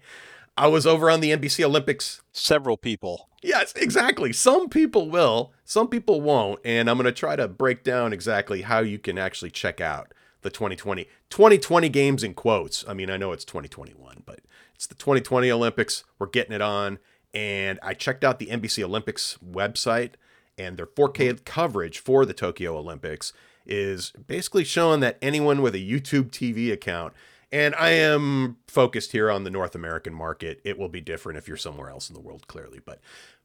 I 0.56 0.68
was 0.68 0.86
over 0.86 1.10
on 1.10 1.18
the 1.18 1.32
NBC 1.32 1.64
Olympics. 1.64 2.22
Several 2.30 2.76
people. 2.76 3.28
Yes, 3.42 3.72
exactly. 3.74 4.32
Some 4.32 4.68
people 4.68 5.10
will, 5.10 5.52
some 5.64 5.88
people 5.88 6.20
won't. 6.20 6.60
And 6.64 6.88
I'm 6.88 6.96
going 6.96 7.06
to 7.06 7.12
try 7.12 7.34
to 7.34 7.48
break 7.48 7.82
down 7.82 8.12
exactly 8.12 8.62
how 8.62 8.78
you 8.78 9.00
can 9.00 9.18
actually 9.18 9.50
check 9.50 9.80
out 9.80 10.14
the 10.42 10.50
2020 10.50 11.08
2020 11.30 11.88
games 11.88 12.22
in 12.22 12.34
quotes. 12.34 12.84
I 12.86 12.94
mean, 12.94 13.10
I 13.10 13.16
know 13.16 13.32
it's 13.32 13.44
2021, 13.44 14.22
but 14.24 14.38
it's 14.76 14.86
the 14.86 14.94
2020 14.94 15.50
Olympics. 15.50 16.04
We're 16.20 16.28
getting 16.28 16.54
it 16.54 16.62
on. 16.62 17.00
And 17.36 17.78
I 17.82 17.92
checked 17.92 18.24
out 18.24 18.38
the 18.38 18.46
NBC 18.46 18.82
Olympics 18.82 19.36
website, 19.46 20.12
and 20.56 20.78
their 20.78 20.86
4K 20.86 21.12
mm-hmm. 21.12 21.44
coverage 21.44 21.98
for 21.98 22.24
the 22.24 22.32
Tokyo 22.32 22.78
Olympics 22.78 23.34
is 23.66 24.12
basically 24.26 24.64
showing 24.64 25.00
that 25.00 25.18
anyone 25.20 25.60
with 25.60 25.74
a 25.74 25.78
YouTube 25.78 26.30
TV 26.30 26.72
account, 26.72 27.12
and 27.52 27.74
I 27.74 27.90
am 27.90 28.56
focused 28.66 29.12
here 29.12 29.30
on 29.30 29.44
the 29.44 29.50
North 29.50 29.74
American 29.74 30.14
market, 30.14 30.62
it 30.64 30.78
will 30.78 30.88
be 30.88 31.02
different 31.02 31.36
if 31.36 31.46
you're 31.46 31.58
somewhere 31.58 31.90
else 31.90 32.08
in 32.08 32.14
the 32.14 32.22
world, 32.22 32.46
clearly. 32.46 32.80
But 32.82 33.00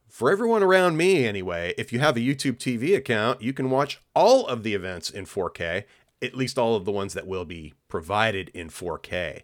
for 0.07 0.31
everyone 0.31 0.63
around 0.63 0.95
me, 0.95 1.25
anyway, 1.25 1.73
if 1.77 1.91
you 1.91 1.99
have 1.99 2.15
a 2.15 2.21
YouTube 2.21 2.59
TV 2.59 2.95
account, 2.95 3.41
you 3.41 3.51
can 3.51 3.69
watch 3.69 3.99
all 4.15 4.47
of 4.47 4.63
the 4.63 4.73
events 4.73 5.09
in 5.09 5.25
4K, 5.25 5.83
at 6.21 6.35
least 6.35 6.57
all 6.57 6.75
of 6.75 6.85
the 6.85 6.91
ones 6.93 7.13
that 7.13 7.27
will 7.27 7.45
be 7.45 7.73
provided 7.89 8.49
in 8.53 8.69
4K. 8.69 9.41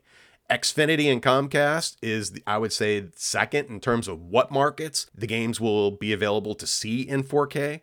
Xfinity 0.49 1.11
and 1.11 1.21
Comcast 1.21 1.97
is, 2.01 2.31
the- 2.31 2.43
I 2.47 2.57
would 2.57 2.71
say, 2.71 3.07
second 3.15 3.69
in 3.69 3.79
terms 3.79 4.07
of 4.07 4.21
what 4.21 4.51
markets 4.51 5.07
the 5.13 5.27
games 5.27 5.59
will 5.59 5.91
be 5.91 6.13
available 6.13 6.55
to 6.55 6.65
see 6.65 7.01
in 7.01 7.23
4K. 7.23 7.81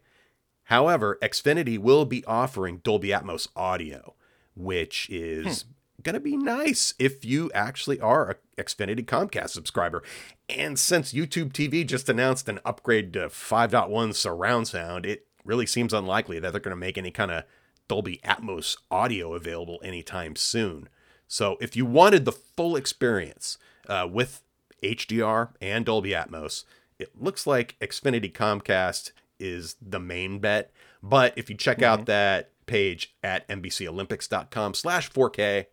However, 0.65 1.19
Xfinity 1.21 1.79
will 1.79 2.07
be 2.07 2.25
offering 2.25 2.79
Dolby 2.79 3.09
Atmos 3.09 3.49
audio, 3.55 4.15
which 4.55 5.11
is 5.11 5.63
hmm. 5.63 6.03
going 6.03 6.15
to 6.15 6.21
be 6.21 6.39
nice 6.39 6.95
if 6.99 7.23
you 7.25 7.51
actually 7.55 8.01
are 8.01 8.31
a 8.31 8.63
Xfinity 8.63 9.05
Comcast 9.05 9.51
subscriber. 9.51 10.03
And 10.49 10.79
since 10.79 11.13
YouTube 11.13 11.53
TV 11.53 11.87
just 11.87 12.09
announced 12.09 12.49
an 12.49 12.61
upgrade 12.65 13.13
to 13.13 13.29
5.1 13.29 14.15
surround 14.15 14.69
sound, 14.69 15.05
it 15.05 15.27
really 15.45 15.67
seems 15.67 15.93
unlikely 15.93 16.39
that 16.39 16.53
they're 16.53 16.61
going 16.61 16.71
to 16.71 16.77
make 16.77 16.97
any 16.97 17.11
kind 17.11 17.31
of 17.31 17.45
Dolby 17.89 18.21
Atmos 18.25 18.79
audio 18.91 19.35
available 19.35 19.81
anytime 19.85 20.37
soon. 20.37 20.89
So 21.29 21.57
if 21.61 21.77
you 21.77 21.87
wanted 21.87 22.25
the 22.25 22.33
full 22.33 22.77
experience 22.77 23.59
uh, 23.89 24.09
with 24.11 24.43
HDR 24.83 25.51
and 25.61 25.85
Dolby 25.85 26.11
Atmos, 26.11 26.65
it 26.99 27.21
looks 27.21 27.47
like 27.47 27.77
Xfinity 27.81 28.33
Comcast 28.33 29.13
is 29.39 29.77
the 29.81 30.01
main 30.01 30.39
bet. 30.39 30.71
But 31.03 31.35
if 31.37 31.51
you 31.51 31.57
check 31.57 31.83
out 31.83 32.07
that 32.07 32.51
page 32.67 33.15
at 33.23 33.47
NBCOlympics.com 33.49 34.75
slash 34.75 35.11
4K, 35.11 35.67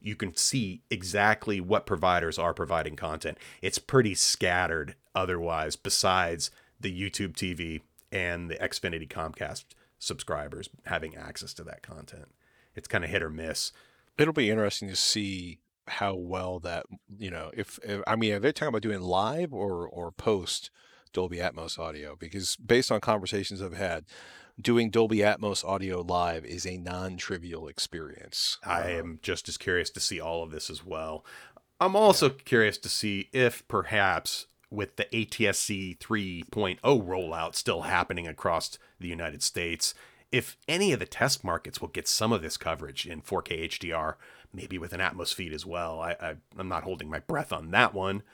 you 0.00 0.16
can 0.16 0.36
see 0.36 0.82
exactly 0.90 1.60
what 1.60 1.86
providers 1.86 2.38
are 2.38 2.52
providing 2.52 2.96
content. 2.96 3.38
It's 3.62 3.78
pretty 3.78 4.14
scattered 4.14 4.96
otherwise, 5.14 5.76
besides 5.76 6.50
the 6.78 6.92
YouTube 6.92 7.32
TV 7.32 7.80
and 8.12 8.50
the 8.50 8.56
Xfinity 8.56 9.08
Comcast 9.08 9.64
subscribers 9.98 10.68
having 10.86 11.16
access 11.16 11.54
to 11.54 11.64
that 11.64 11.82
content. 11.82 12.26
It's 12.74 12.88
kind 12.88 13.04
of 13.04 13.10
hit 13.10 13.22
or 13.22 13.30
miss. 13.30 13.72
It'll 14.18 14.32
be 14.32 14.50
interesting 14.50 14.88
to 14.88 14.96
see 14.96 15.60
how 15.86 16.14
well 16.14 16.60
that, 16.60 16.86
you 17.18 17.30
know, 17.30 17.50
if, 17.54 17.78
if 17.82 18.02
I 18.06 18.16
mean, 18.16 18.32
are 18.34 18.38
they 18.38 18.52
talking 18.52 18.68
about 18.68 18.82
doing 18.82 19.00
live 19.00 19.52
or, 19.52 19.86
or 19.86 20.10
post 20.12 20.70
Dolby 21.12 21.38
Atmos 21.38 21.78
audio? 21.78 22.16
Because 22.16 22.56
based 22.56 22.90
on 22.90 23.00
conversations 23.00 23.60
I've 23.60 23.74
had, 23.76 24.04
doing 24.60 24.90
Dolby 24.90 25.18
Atmos 25.18 25.64
audio 25.64 26.00
live 26.00 26.44
is 26.44 26.64
a 26.66 26.76
non 26.78 27.16
trivial 27.16 27.68
experience. 27.68 28.58
I 28.64 28.92
Um, 28.94 28.98
am 28.98 29.18
just 29.22 29.48
as 29.48 29.58
curious 29.58 29.90
to 29.90 30.00
see 30.00 30.20
all 30.20 30.42
of 30.42 30.50
this 30.50 30.70
as 30.70 30.84
well. 30.84 31.24
I'm 31.80 31.96
also 31.96 32.30
curious 32.30 32.78
to 32.78 32.88
see 32.88 33.28
if 33.32 33.66
perhaps 33.68 34.46
with 34.70 34.96
the 34.96 35.04
ATSC 35.06 35.98
3.0 35.98 36.78
rollout 36.80 37.54
still 37.54 37.82
happening 37.82 38.26
across 38.26 38.78
the 38.98 39.08
United 39.08 39.42
States, 39.42 39.94
if 40.34 40.56
any 40.66 40.92
of 40.92 40.98
the 40.98 41.06
test 41.06 41.44
markets 41.44 41.80
will 41.80 41.88
get 41.88 42.08
some 42.08 42.32
of 42.32 42.42
this 42.42 42.56
coverage 42.56 43.06
in 43.06 43.22
4K 43.22 43.68
HDR, 43.68 44.14
maybe 44.52 44.78
with 44.78 44.92
an 44.92 44.98
Atmos 44.98 45.32
feed 45.32 45.52
as 45.52 45.64
well. 45.64 46.00
I, 46.00 46.16
I, 46.20 46.34
I'm 46.58 46.68
not 46.68 46.82
holding 46.82 47.08
my 47.08 47.20
breath 47.20 47.52
on 47.52 47.70
that 47.70 47.94
one. 47.94 48.24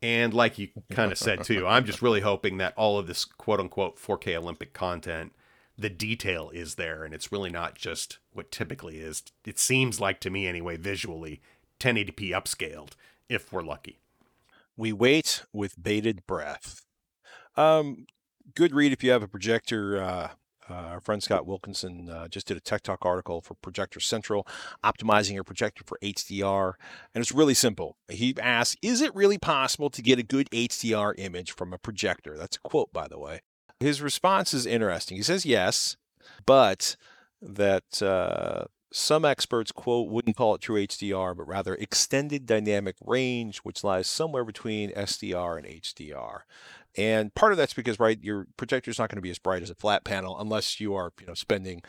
And 0.00 0.32
like 0.32 0.58
you 0.58 0.68
kind 0.90 1.12
of 1.12 1.18
said 1.18 1.44
too, 1.44 1.66
I'm 1.66 1.84
just 1.84 2.00
really 2.00 2.22
hoping 2.22 2.56
that 2.58 2.72
all 2.78 2.98
of 2.98 3.06
this 3.06 3.26
quote 3.26 3.60
unquote 3.60 3.98
4K 3.98 4.34
Olympic 4.36 4.72
content 4.72 5.32
the 5.76 5.90
detail 5.90 6.50
is 6.50 6.76
there 6.76 7.04
and 7.04 7.12
it's 7.12 7.30
really 7.32 7.50
not 7.50 7.74
just 7.74 8.18
what 8.32 8.50
typically 8.50 9.00
is. 9.00 9.22
It 9.44 9.58
seems 9.58 10.00
like 10.00 10.20
to 10.20 10.30
me 10.30 10.46
anyway, 10.46 10.78
visually, 10.78 11.42
1080p 11.78 12.30
upscaled 12.30 12.92
if 13.28 13.52
we're 13.52 13.62
lucky. 13.62 13.98
We 14.78 14.94
wait 14.94 15.42
with 15.52 15.82
bated 15.82 16.26
breath. 16.26 16.86
Um, 17.54 18.06
good 18.54 18.72
read 18.72 18.92
if 18.92 19.04
you 19.04 19.10
have 19.10 19.22
a 19.22 19.28
projector. 19.28 20.02
Uh, 20.02 20.28
uh, 20.68 20.74
our 20.74 21.00
friend 21.00 21.22
Scott 21.22 21.46
Wilkinson 21.46 22.08
uh, 22.08 22.28
just 22.28 22.46
did 22.46 22.56
a 22.56 22.60
Tech 22.60 22.82
Talk 22.82 23.04
article 23.04 23.40
for 23.40 23.54
Projector 23.54 24.00
Central, 24.00 24.46
optimizing 24.82 25.34
your 25.34 25.44
projector 25.44 25.84
for 25.84 25.98
HDR. 26.02 26.74
And 27.14 27.20
it's 27.20 27.32
really 27.32 27.54
simple. 27.54 27.96
He 28.08 28.34
asks, 28.40 28.76
Is 28.80 29.00
it 29.00 29.14
really 29.14 29.38
possible 29.38 29.90
to 29.90 30.02
get 30.02 30.18
a 30.18 30.22
good 30.22 30.48
HDR 30.50 31.14
image 31.18 31.52
from 31.52 31.72
a 31.72 31.78
projector? 31.78 32.36
That's 32.36 32.56
a 32.56 32.68
quote, 32.68 32.92
by 32.92 33.08
the 33.08 33.18
way. 33.18 33.40
His 33.80 34.00
response 34.00 34.54
is 34.54 34.66
interesting. 34.66 35.16
He 35.16 35.22
says, 35.22 35.44
Yes, 35.44 35.96
but 36.46 36.96
that 37.42 38.02
uh, 38.02 38.64
some 38.90 39.24
experts, 39.24 39.72
quote, 39.72 40.08
wouldn't 40.08 40.36
call 40.36 40.54
it 40.54 40.60
true 40.60 40.80
HDR, 40.80 41.36
but 41.36 41.48
rather 41.48 41.74
extended 41.74 42.46
dynamic 42.46 42.94
range, 43.04 43.58
which 43.58 43.84
lies 43.84 44.06
somewhere 44.06 44.44
between 44.44 44.92
SDR 44.92 45.58
and 45.58 45.66
HDR. 45.66 46.40
And 46.96 47.34
part 47.34 47.52
of 47.52 47.58
that's 47.58 47.74
because, 47.74 47.98
right, 47.98 48.22
your 48.22 48.46
projector 48.56 48.90
is 48.90 48.98
not 48.98 49.08
going 49.08 49.16
to 49.16 49.22
be 49.22 49.30
as 49.30 49.38
bright 49.38 49.62
as 49.62 49.70
a 49.70 49.74
flat 49.74 50.04
panel 50.04 50.38
unless 50.38 50.80
you 50.80 50.94
are, 50.94 51.12
you 51.20 51.26
know, 51.26 51.34
spending 51.34 51.82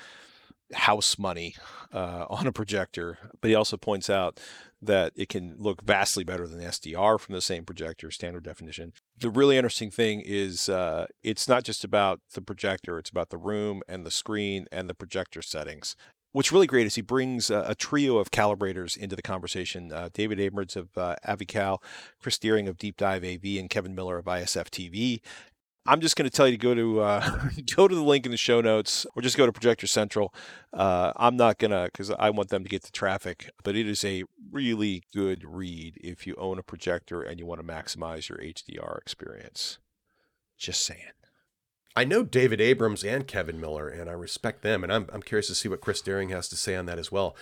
house 0.74 1.19
money 1.19 1.55
uh, 1.93 2.25
on 2.29 2.47
a 2.47 2.51
projector. 2.51 3.17
But 3.41 3.50
he 3.50 3.55
also 3.55 3.77
points 3.77 4.09
out 4.09 4.39
that 4.81 5.13
it 5.15 5.29
can 5.29 5.55
look 5.57 5.81
vastly 5.83 6.24
better 6.24 6.47
than 6.47 6.59
SDR 6.59 7.19
from 7.19 7.33
the 7.33 7.41
same 7.41 7.65
projector, 7.65 8.12
standard 8.12 8.43
definition. 8.43 8.93
The 9.17 9.29
really 9.29 9.57
interesting 9.57 9.89
thing 9.89 10.21
is 10.24 10.69
uh, 10.69 11.07
it's 11.24 11.47
not 11.47 11.63
just 11.63 11.83
about 11.83 12.19
the 12.33 12.41
projector, 12.41 13.00
it's 13.00 13.09
about 13.09 13.29
the 13.29 13.38
room 13.38 13.81
and 13.88 14.05
the 14.05 14.12
screen 14.12 14.67
and 14.71 14.89
the 14.89 14.93
projector 14.93 15.41
settings 15.41 15.95
what's 16.36 16.51
really 16.51 16.68
great 16.68 16.86
is 16.86 16.96
he 16.96 17.01
brings 17.01 17.50
a, 17.50 17.63
a 17.70 17.75
trio 17.75 18.18
of 18.18 18.30
calibrators 18.30 18.98
into 18.98 19.15
the 19.15 19.22
conversation. 19.22 19.94
Uh, 19.94 20.10
David 20.13 20.38
Abrams 20.38 20.75
of 20.75 20.89
uh, 20.98 21.15
AviCal, 21.25 21.82
Chris 22.22 22.38
Deering 22.38 22.68
of 22.68 22.77
Deep 22.77 22.98
Dive 22.98 23.24
AV, 23.24 23.58
and 23.58 23.70
Kevin 23.70 23.96
Miller 23.96 24.18
of 24.18 24.25
ISF 24.25 24.70
TV. 24.70 25.22
I'm 25.86 26.01
just 26.01 26.18
going 26.18 26.30
to 26.30 26.36
tell 26.36 26.46
you 26.46 26.58
to 26.58 26.62
go 26.62 26.75
to 26.75 27.00
uh, 27.00 27.50
go 27.75 27.88
to 27.88 27.96
the 27.96 28.04
link 28.04 28.25
in 28.25 28.32
the 28.32 28.38
show 28.38 28.60
notes, 28.60 29.06
or 29.15 29.22
just 29.22 29.38
go 29.38 29.46
to 29.46 29.54
Projector 29.54 29.88
Central. 29.88 30.34
Uh, 30.74 31.13
I'm 31.15 31.38
not 31.38 31.58
gonna 31.58 31.86
because 31.86 32.12
I 32.12 32.32
want 32.32 32.50
them 32.50 32.63
to 32.63 32.70
get 32.70 32.84
the 32.84 32.92
traffic, 32.92 33.50
but 33.63 33.77
it 33.77 33.88
is 33.88 34.04
a 34.04 34.25
really 34.51 35.04
good 35.13 35.46
read 35.46 35.96
if 36.04 36.27
you 36.27 36.36
own 36.38 36.60
a 36.60 36.63
projector 36.63 37.22
and 37.22 37.39
you 37.39 37.46
want 37.46 37.62
to 37.62 37.68
maximize 37.68 38.27
your 38.27 38.39
HDR 38.39 38.98
experience. 38.98 39.80
Just 40.58 40.84
saying. 40.84 41.13
I 41.95 42.03
know 42.03 42.23
David 42.23 42.59
Abrams 42.59 43.03
and 43.05 43.25
Kevin 43.25 43.59
Miller, 43.59 43.87
and 43.87 44.09
I 44.09 44.13
respect 44.13 44.61
them. 44.61 44.83
And 44.83 44.91
I'm, 44.91 45.07
I'm 45.13 45.21
curious 45.21 45.47
to 45.47 45.55
see 45.55 45.69
what 45.69 45.79
Chris 45.79 46.01
Deering 46.01 46.29
has 46.29 46.49
to 46.49 46.57
say 46.57 46.75
on 46.75 46.85
that 46.87 46.99
as 46.99 47.11
well. 47.11 47.35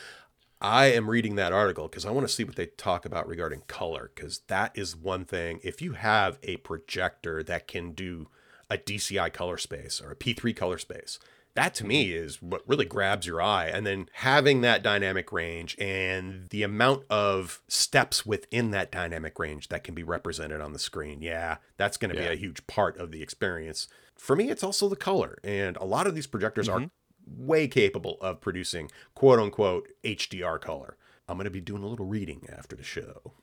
I 0.61 0.85
am 0.85 1.09
reading 1.09 1.35
that 1.35 1.51
article 1.51 1.87
because 1.87 2.05
I 2.05 2.11
want 2.11 2.27
to 2.27 2.33
see 2.33 2.43
what 2.43 2.55
they 2.55 2.67
talk 2.67 3.05
about 3.05 3.27
regarding 3.27 3.63
color, 3.67 4.11
because 4.13 4.41
that 4.47 4.71
is 4.75 4.95
one 4.95 5.25
thing. 5.25 5.59
If 5.63 5.81
you 5.81 5.93
have 5.93 6.37
a 6.43 6.57
projector 6.57 7.43
that 7.43 7.67
can 7.67 7.91
do 7.91 8.27
a 8.69 8.77
DCI 8.77 9.33
color 9.33 9.57
space 9.57 9.99
or 9.99 10.11
a 10.11 10.15
P3 10.15 10.55
color 10.55 10.77
space, 10.77 11.19
that 11.55 11.75
to 11.75 11.85
me 11.85 12.11
is 12.11 12.41
what 12.41 12.67
really 12.67 12.85
grabs 12.85 13.27
your 13.27 13.41
eye. 13.41 13.67
And 13.67 13.85
then 13.85 14.09
having 14.13 14.61
that 14.61 14.81
dynamic 14.81 15.31
range 15.31 15.77
and 15.79 16.49
the 16.49 16.63
amount 16.63 17.03
of 17.09 17.61
steps 17.67 18.25
within 18.25 18.71
that 18.71 18.91
dynamic 18.91 19.37
range 19.37 19.69
that 19.69 19.83
can 19.83 19.93
be 19.93 20.03
represented 20.03 20.61
on 20.61 20.73
the 20.73 20.79
screen. 20.79 21.21
Yeah, 21.21 21.57
that's 21.77 21.97
going 21.97 22.11
to 22.13 22.19
Yeah. 22.19 22.29
be 22.29 22.33
a 22.33 22.37
huge 22.37 22.65
part 22.65 22.97
of 22.97 23.11
the 23.11 23.21
experience. 23.21 23.87
For 24.15 24.35
me, 24.35 24.49
it's 24.49 24.63
also 24.63 24.89
the 24.89 24.95
color. 24.95 25.37
And 25.43 25.77
a 25.77 25.85
lot 25.85 26.07
of 26.07 26.15
these 26.15 26.27
projectors 26.27 26.67
are 26.67 26.79
mm-hmm. 26.79 27.45
way 27.45 27.67
capable 27.67 28.17
of 28.19 28.41
producing 28.41 28.89
quote 29.13 29.39
unquote 29.39 29.89
HDR 30.03 30.59
color. 30.59 30.97
I'm 31.27 31.37
going 31.37 31.45
to 31.45 31.51
be 31.51 31.61
doing 31.61 31.83
a 31.83 31.87
little 31.87 32.07
reading 32.07 32.47
after 32.51 32.75
the 32.75 32.83
show. 32.83 33.33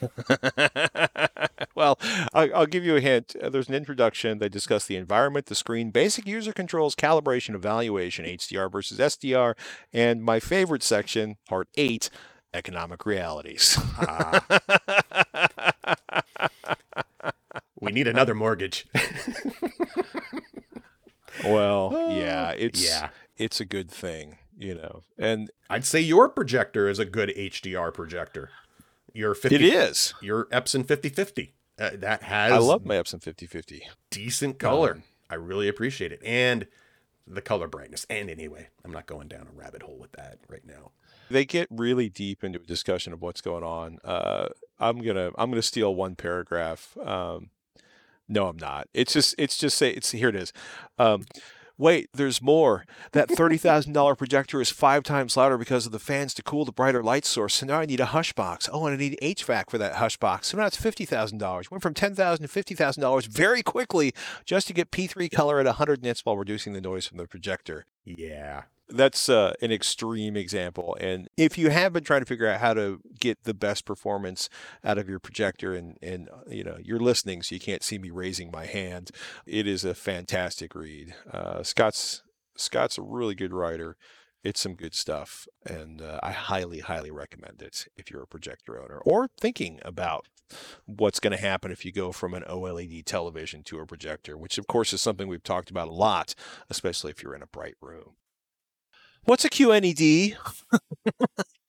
well, 1.74 1.98
I'll, 2.32 2.54
I'll 2.54 2.66
give 2.66 2.84
you 2.84 2.96
a 2.96 3.00
hint. 3.00 3.34
Uh, 3.40 3.48
There's 3.48 3.68
an 3.68 3.74
introduction. 3.74 4.38
They 4.38 4.48
discuss 4.48 4.86
the 4.86 4.96
environment, 4.96 5.46
the 5.46 5.54
screen, 5.54 5.90
basic 5.90 6.26
user 6.26 6.52
controls, 6.52 6.94
calibration, 6.94 7.54
evaluation, 7.54 8.24
HDR 8.24 8.70
versus 8.70 8.98
SDR, 8.98 9.54
and 9.92 10.22
my 10.22 10.40
favorite 10.40 10.82
section, 10.82 11.36
part 11.48 11.68
eight, 11.76 12.10
economic 12.52 13.06
realities. 13.06 13.78
We 17.80 17.92
need 17.92 18.06
another 18.06 18.34
mortgage. 18.34 18.86
well, 21.44 21.90
yeah, 22.10 22.50
it's 22.50 22.84
yeah. 22.84 23.08
it's 23.38 23.60
a 23.60 23.64
good 23.64 23.90
thing, 23.90 24.36
you 24.58 24.74
know, 24.74 25.02
and 25.18 25.50
I'd 25.70 25.86
say 25.86 26.00
your 26.00 26.28
projector 26.28 26.88
is 26.88 26.98
a 26.98 27.06
good 27.06 27.30
HDR 27.30 27.92
projector. 27.92 28.50
Your 29.12 29.34
50, 29.34 29.56
it 29.56 29.62
is. 29.62 30.14
Your 30.20 30.44
Epson 30.46 30.86
5050. 30.86 31.54
Uh, 31.80 31.90
that 31.94 32.22
has 32.24 32.52
I 32.52 32.58
love 32.58 32.84
my 32.84 32.96
Epson 32.96 33.22
5050. 33.22 33.82
decent 34.10 34.58
color. 34.58 35.02
I 35.30 35.36
really 35.36 35.66
appreciate 35.68 36.12
it. 36.12 36.20
And 36.24 36.66
the 37.26 37.40
color 37.40 37.68
brightness. 37.68 38.06
And 38.10 38.28
anyway, 38.28 38.68
I'm 38.84 38.92
not 38.92 39.06
going 39.06 39.28
down 39.28 39.46
a 39.48 39.56
rabbit 39.58 39.82
hole 39.82 39.96
with 39.98 40.12
that 40.12 40.38
right 40.48 40.64
now. 40.66 40.90
they 41.30 41.44
get 41.44 41.68
really 41.70 42.08
deep 42.08 42.42
into 42.44 42.58
a 42.60 42.64
discussion 42.64 43.12
of 43.12 43.22
what's 43.22 43.40
going 43.40 43.62
on. 43.64 43.98
Uh, 44.04 44.48
I'm 44.78 45.00
gonna 45.00 45.30
I'm 45.38 45.50
gonna 45.50 45.62
steal 45.62 45.94
one 45.94 46.16
paragraph. 46.16 46.96
Um, 47.02 47.50
no, 48.28 48.46
I'm 48.48 48.58
not. 48.58 48.88
It's 48.92 49.12
just 49.12 49.34
it's 49.38 49.56
just 49.56 49.78
say 49.78 49.90
it's 49.90 50.10
here 50.10 50.28
it 50.28 50.36
is. 50.36 50.52
Um, 50.98 51.24
wait, 51.80 52.08
there's 52.12 52.40
more. 52.42 52.84
That 53.12 53.30
thirty 53.30 53.56
thousand 53.56 53.94
dollar 53.94 54.14
projector 54.14 54.60
is 54.60 54.70
five 54.70 55.02
times 55.02 55.36
louder 55.36 55.58
because 55.58 55.86
of 55.86 55.92
the 55.92 55.98
fans 55.98 56.34
to 56.34 56.42
cool 56.42 56.64
the 56.64 56.72
brighter 56.72 57.02
light 57.02 57.24
source. 57.24 57.54
So 57.54 57.66
now 57.66 57.80
I 57.80 57.86
need 57.86 58.00
a 58.00 58.06
hush 58.06 58.32
box. 58.34 58.68
Oh, 58.72 58.86
and 58.86 58.94
I 58.94 58.98
need 58.98 59.18
HVAC 59.22 59.70
for 59.70 59.78
that 59.78 59.94
hush 59.96 60.16
box. 60.18 60.48
So 60.48 60.58
now 60.58 60.66
it's 60.66 60.76
fifty 60.76 61.04
thousand 61.04 61.38
dollars. 61.38 61.70
Went 61.70 61.82
from 61.82 61.94
$10,000 61.94 62.38
to 62.38 62.48
fifty 62.48 62.74
thousand 62.74 63.00
dollars 63.02 63.26
very 63.26 63.62
quickly 63.62 64.12
just 64.44 64.66
to 64.68 64.72
get 64.74 64.90
P3 64.90 65.30
color 65.30 65.58
at 65.58 65.66
hundred 65.66 66.02
nits 66.02 66.24
while 66.24 66.36
reducing 66.36 66.72
the 66.74 66.80
noise 66.80 67.06
from 67.06 67.16
the 67.18 67.26
projector 67.26 67.86
Yeah. 68.04 68.62
That's 68.90 69.28
uh, 69.28 69.54
an 69.62 69.72
extreme 69.72 70.36
example. 70.36 70.96
And 71.00 71.28
if 71.36 71.56
you 71.56 71.70
have 71.70 71.92
been 71.92 72.04
trying 72.04 72.20
to 72.20 72.26
figure 72.26 72.46
out 72.46 72.60
how 72.60 72.74
to 72.74 73.00
get 73.18 73.44
the 73.44 73.54
best 73.54 73.84
performance 73.84 74.48
out 74.84 74.98
of 74.98 75.08
your 75.08 75.18
projector, 75.18 75.74
and 75.74 75.96
and 76.02 76.28
uh, 76.28 76.42
you 76.48 76.64
know 76.64 76.76
you're 76.82 77.00
listening, 77.00 77.42
so 77.42 77.54
you 77.54 77.60
can't 77.60 77.82
see 77.82 77.98
me 77.98 78.10
raising 78.10 78.50
my 78.50 78.66
hand, 78.66 79.10
it 79.46 79.66
is 79.66 79.84
a 79.84 79.94
fantastic 79.94 80.74
read. 80.74 81.14
Uh, 81.30 81.62
Scott's 81.62 82.22
Scott's 82.56 82.98
a 82.98 83.02
really 83.02 83.34
good 83.34 83.52
writer. 83.52 83.96
It's 84.42 84.60
some 84.60 84.74
good 84.74 84.94
stuff, 84.94 85.46
and 85.66 86.00
uh, 86.00 86.18
I 86.22 86.32
highly, 86.32 86.80
highly 86.80 87.10
recommend 87.10 87.60
it 87.60 87.88
if 87.96 88.10
you're 88.10 88.22
a 88.22 88.26
projector 88.26 88.82
owner 88.82 88.98
or 89.04 89.28
thinking 89.38 89.80
about 89.84 90.26
what's 90.86 91.20
going 91.20 91.36
to 91.36 91.42
happen 91.42 91.70
if 91.70 91.84
you 91.84 91.92
go 91.92 92.10
from 92.10 92.34
an 92.34 92.42
OLED 92.48 93.04
television 93.04 93.62
to 93.64 93.78
a 93.80 93.86
projector, 93.86 94.36
which 94.38 94.56
of 94.58 94.66
course 94.66 94.92
is 94.92 95.00
something 95.00 95.28
we've 95.28 95.42
talked 95.42 95.70
about 95.70 95.88
a 95.88 95.92
lot, 95.92 96.34
especially 96.70 97.10
if 97.10 97.22
you're 97.22 97.34
in 97.34 97.42
a 97.42 97.46
bright 97.46 97.76
room. 97.82 98.14
What's 99.24 99.44
a 99.44 99.50
QNED? 99.50 100.36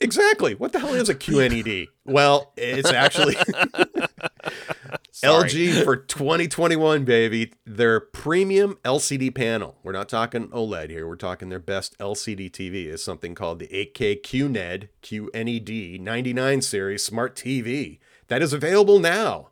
Exactly. 0.01 0.55
What 0.55 0.73
the 0.73 0.79
hell 0.79 0.95
is 0.95 1.09
a 1.09 1.15
QNED? 1.15 1.87
well, 2.05 2.53
it's 2.57 2.91
actually 2.91 3.35
LG 5.23 5.83
for 5.83 5.95
2021, 5.95 7.05
baby. 7.05 7.53
Their 7.67 7.99
premium 7.99 8.79
LCD 8.83 9.33
panel. 9.35 9.77
We're 9.83 9.91
not 9.91 10.09
talking 10.09 10.47
OLED 10.47 10.89
here. 10.89 11.07
We're 11.07 11.15
talking 11.17 11.49
their 11.49 11.59
best 11.59 11.95
LCD 11.99 12.49
TV 12.49 12.87
is 12.87 13.03
something 13.03 13.35
called 13.35 13.59
the 13.59 13.67
8K 13.67 14.21
QNED 14.23 14.87
QNED 15.03 15.99
99 15.99 16.61
series 16.63 17.03
smart 17.03 17.35
TV 17.35 17.99
that 18.27 18.41
is 18.41 18.53
available 18.53 18.97
now 18.97 19.49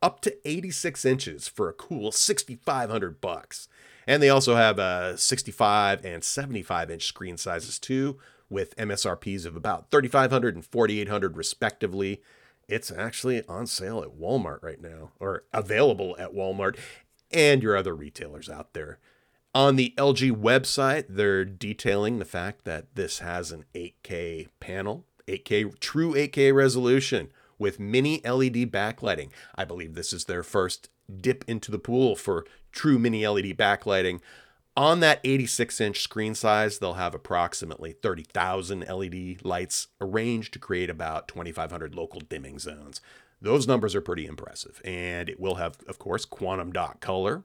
up 0.00 0.22
to 0.22 0.34
86 0.48 1.04
inches 1.04 1.46
for 1.46 1.68
a 1.68 1.74
cool 1.74 2.10
6500 2.10 3.20
bucks. 3.20 3.68
And 4.10 4.20
they 4.20 4.28
also 4.28 4.56
have 4.56 4.80
uh, 4.80 5.16
65 5.16 6.04
and 6.04 6.24
75 6.24 6.90
inch 6.90 7.06
screen 7.06 7.36
sizes 7.36 7.78
too 7.78 8.18
with 8.48 8.74
MSRPs 8.74 9.46
of 9.46 9.54
about 9.54 9.92
3500 9.92 10.56
and 10.56 10.66
4800 10.66 11.36
respectively. 11.36 12.20
It's 12.68 12.90
actually 12.90 13.46
on 13.46 13.68
sale 13.68 14.02
at 14.02 14.18
Walmart 14.18 14.64
right 14.64 14.82
now 14.82 15.12
or 15.20 15.44
available 15.52 16.16
at 16.18 16.34
Walmart 16.34 16.76
and 17.30 17.62
your 17.62 17.76
other 17.76 17.94
retailers 17.94 18.50
out 18.50 18.72
there. 18.72 18.98
On 19.54 19.76
the 19.76 19.94
LG 19.96 20.32
website, 20.32 21.04
they're 21.08 21.44
detailing 21.44 22.18
the 22.18 22.24
fact 22.24 22.64
that 22.64 22.96
this 22.96 23.20
has 23.20 23.52
an 23.52 23.64
8K 23.76 24.48
panel, 24.58 25.04
8K 25.28 25.78
true 25.78 26.14
8K 26.14 26.52
resolution 26.52 27.30
with 27.60 27.78
mini 27.78 28.20
LED 28.24 28.72
backlighting. 28.72 29.30
I 29.54 29.64
believe 29.64 29.94
this 29.94 30.12
is 30.12 30.24
their 30.24 30.42
first 30.42 30.88
dip 31.20 31.44
into 31.46 31.70
the 31.70 31.78
pool 31.78 32.16
for 32.16 32.44
true 32.72 32.98
mini 32.98 33.26
LED 33.26 33.56
backlighting. 33.56 34.20
On 34.76 35.00
that 35.00 35.20
86 35.24 35.80
inch 35.80 36.00
screen 36.00 36.34
size, 36.34 36.78
they'll 36.78 36.94
have 36.94 37.14
approximately 37.14 37.92
30,000 37.92 38.86
LED 38.88 39.44
lights 39.44 39.88
arranged 40.00 40.52
to 40.52 40.58
create 40.58 40.88
about 40.88 41.28
2,500 41.28 41.94
local 41.94 42.20
dimming 42.20 42.58
zones. 42.58 43.00
Those 43.42 43.66
numbers 43.66 43.94
are 43.94 44.00
pretty 44.00 44.26
impressive. 44.26 44.80
And 44.84 45.28
it 45.28 45.40
will 45.40 45.56
have, 45.56 45.76
of 45.88 45.98
course, 45.98 46.24
quantum 46.24 46.72
dot 46.72 47.00
color, 47.00 47.42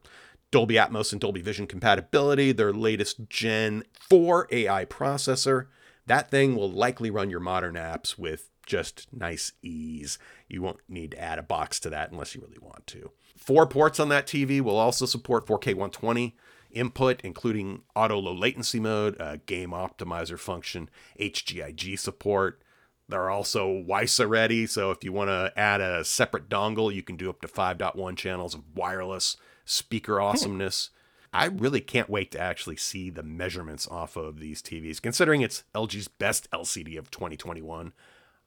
Dolby 0.51 0.75
Atmos 0.75 1.11
and 1.11 1.19
Dolby 1.19 1.41
Vision 1.41 1.67
compatibility, 1.67 2.51
their 2.51 2.73
latest 2.73 3.27
Gen 3.27 3.83
4 3.93 4.47
AI 4.51 4.85
processor. 4.85 5.67
That 6.05 6.29
thing 6.29 6.55
will 6.55 6.71
likely 6.71 7.09
run 7.09 7.29
your 7.29 7.39
modern 7.39 7.75
apps 7.75 8.17
with 8.17 8.49
just 8.65 9.07
nice 9.13 9.53
ease. 9.61 10.17
You 10.47 10.61
won't 10.61 10.79
need 10.87 11.11
to 11.11 11.21
add 11.21 11.39
a 11.39 11.43
box 11.43 11.79
to 11.81 11.89
that 11.91 12.11
unless 12.11 12.35
you 12.35 12.41
really 12.41 12.59
want 12.61 12.87
to. 12.87 13.11
Four 13.37 13.67
ports 13.67 13.99
on 13.99 14.09
that 14.09 14.27
TV 14.27 14.61
will 14.61 14.77
also 14.77 15.05
support 15.05 15.45
4K 15.45 15.67
120 15.67 16.35
input, 16.71 17.21
including 17.21 17.81
auto 17.95 18.19
low 18.19 18.33
latency 18.33 18.79
mode, 18.79 19.15
a 19.19 19.37
game 19.37 19.71
optimizer 19.71 20.37
function, 20.37 20.89
HGIG 21.19 21.97
support. 21.97 22.61
They're 23.07 23.29
also 23.29 23.83
WISA 23.87 24.27
ready, 24.27 24.65
so 24.65 24.91
if 24.91 25.03
you 25.03 25.13
want 25.13 25.29
to 25.29 25.53
add 25.55 25.79
a 25.79 26.03
separate 26.03 26.49
dongle, 26.49 26.93
you 26.93 27.03
can 27.03 27.17
do 27.17 27.29
up 27.29 27.41
to 27.41 27.47
5.1 27.47 28.17
channels 28.17 28.55
of 28.55 28.63
wireless 28.75 29.37
speaker 29.63 30.15
hmm. 30.15 30.23
awesomeness. 30.23 30.89
I 31.31 31.45
really 31.45 31.81
can't 31.81 32.09
wait 32.09 32.31
to 32.31 32.39
actually 32.39 32.77
see 32.77 33.09
the 33.09 33.21
measurements 33.21 33.87
off 33.89 34.15
of 34.15 34.39
these 34.39 34.61
TVs, 34.61 35.01
considering 35.01 35.41
it's 35.41 35.65
LG's 35.75 36.07
best 36.07 36.49
LCD 36.51 36.97
of 36.97 37.11
2021. 37.11 37.91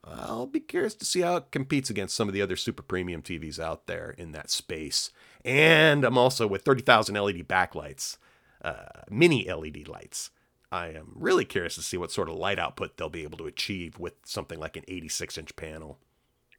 I'll 0.05 0.47
be 0.47 0.61
curious 0.61 0.95
to 0.95 1.05
see 1.05 1.21
how 1.21 1.37
it 1.37 1.51
competes 1.51 1.91
against 1.91 2.17
some 2.17 2.29
of 2.29 2.35
the 2.35 2.41
other 2.43 2.57
super 2.57 2.83
premium 2.83 3.21
TVs 3.23 3.59
out 3.59 3.87
there 3.87 4.11
in 4.17 4.33
that 4.33 4.51
space. 4.51 5.11
And 5.45 6.05
I'm 6.05 6.17
also 6.19 6.47
with 6.47 6.63
30,000 6.63 7.15
LED 7.15 7.47
backlights, 7.49 8.17
uh, 8.63 8.87
mini 9.11 9.51
LED 9.53 9.87
lights. 9.89 10.31
I 10.71 10.89
am 10.89 11.13
really 11.15 11.45
curious 11.45 11.75
to 11.77 11.83
see 11.83 11.97
what 11.97 12.13
sort 12.13 12.29
of 12.29 12.37
light 12.37 12.59
output 12.59 12.97
they'll 12.97 13.09
be 13.09 13.23
able 13.23 13.39
to 13.39 13.47
achieve 13.47 13.99
with 13.99 14.15
something 14.25 14.59
like 14.59 14.77
an 14.77 14.85
86 14.89 15.39
inch 15.39 15.57
panel. 15.57 15.99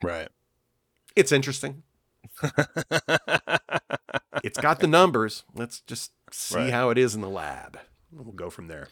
Right. 0.04 0.30
It's 1.16 1.32
interesting. 1.32 1.84
it's 4.44 4.60
got 4.60 4.80
the 4.80 4.88
numbers. 4.88 5.44
Let's 5.54 5.82
just 5.82 6.12
see 6.32 6.56
Right. 6.56 6.72
how 6.74 6.90
it 6.90 6.98
is 6.98 7.16
in 7.16 7.22
the 7.22 7.30
lab. 7.30 7.80
We'll 8.12 8.34
go 8.34 8.50
from 8.50 8.68
there. 8.68 8.88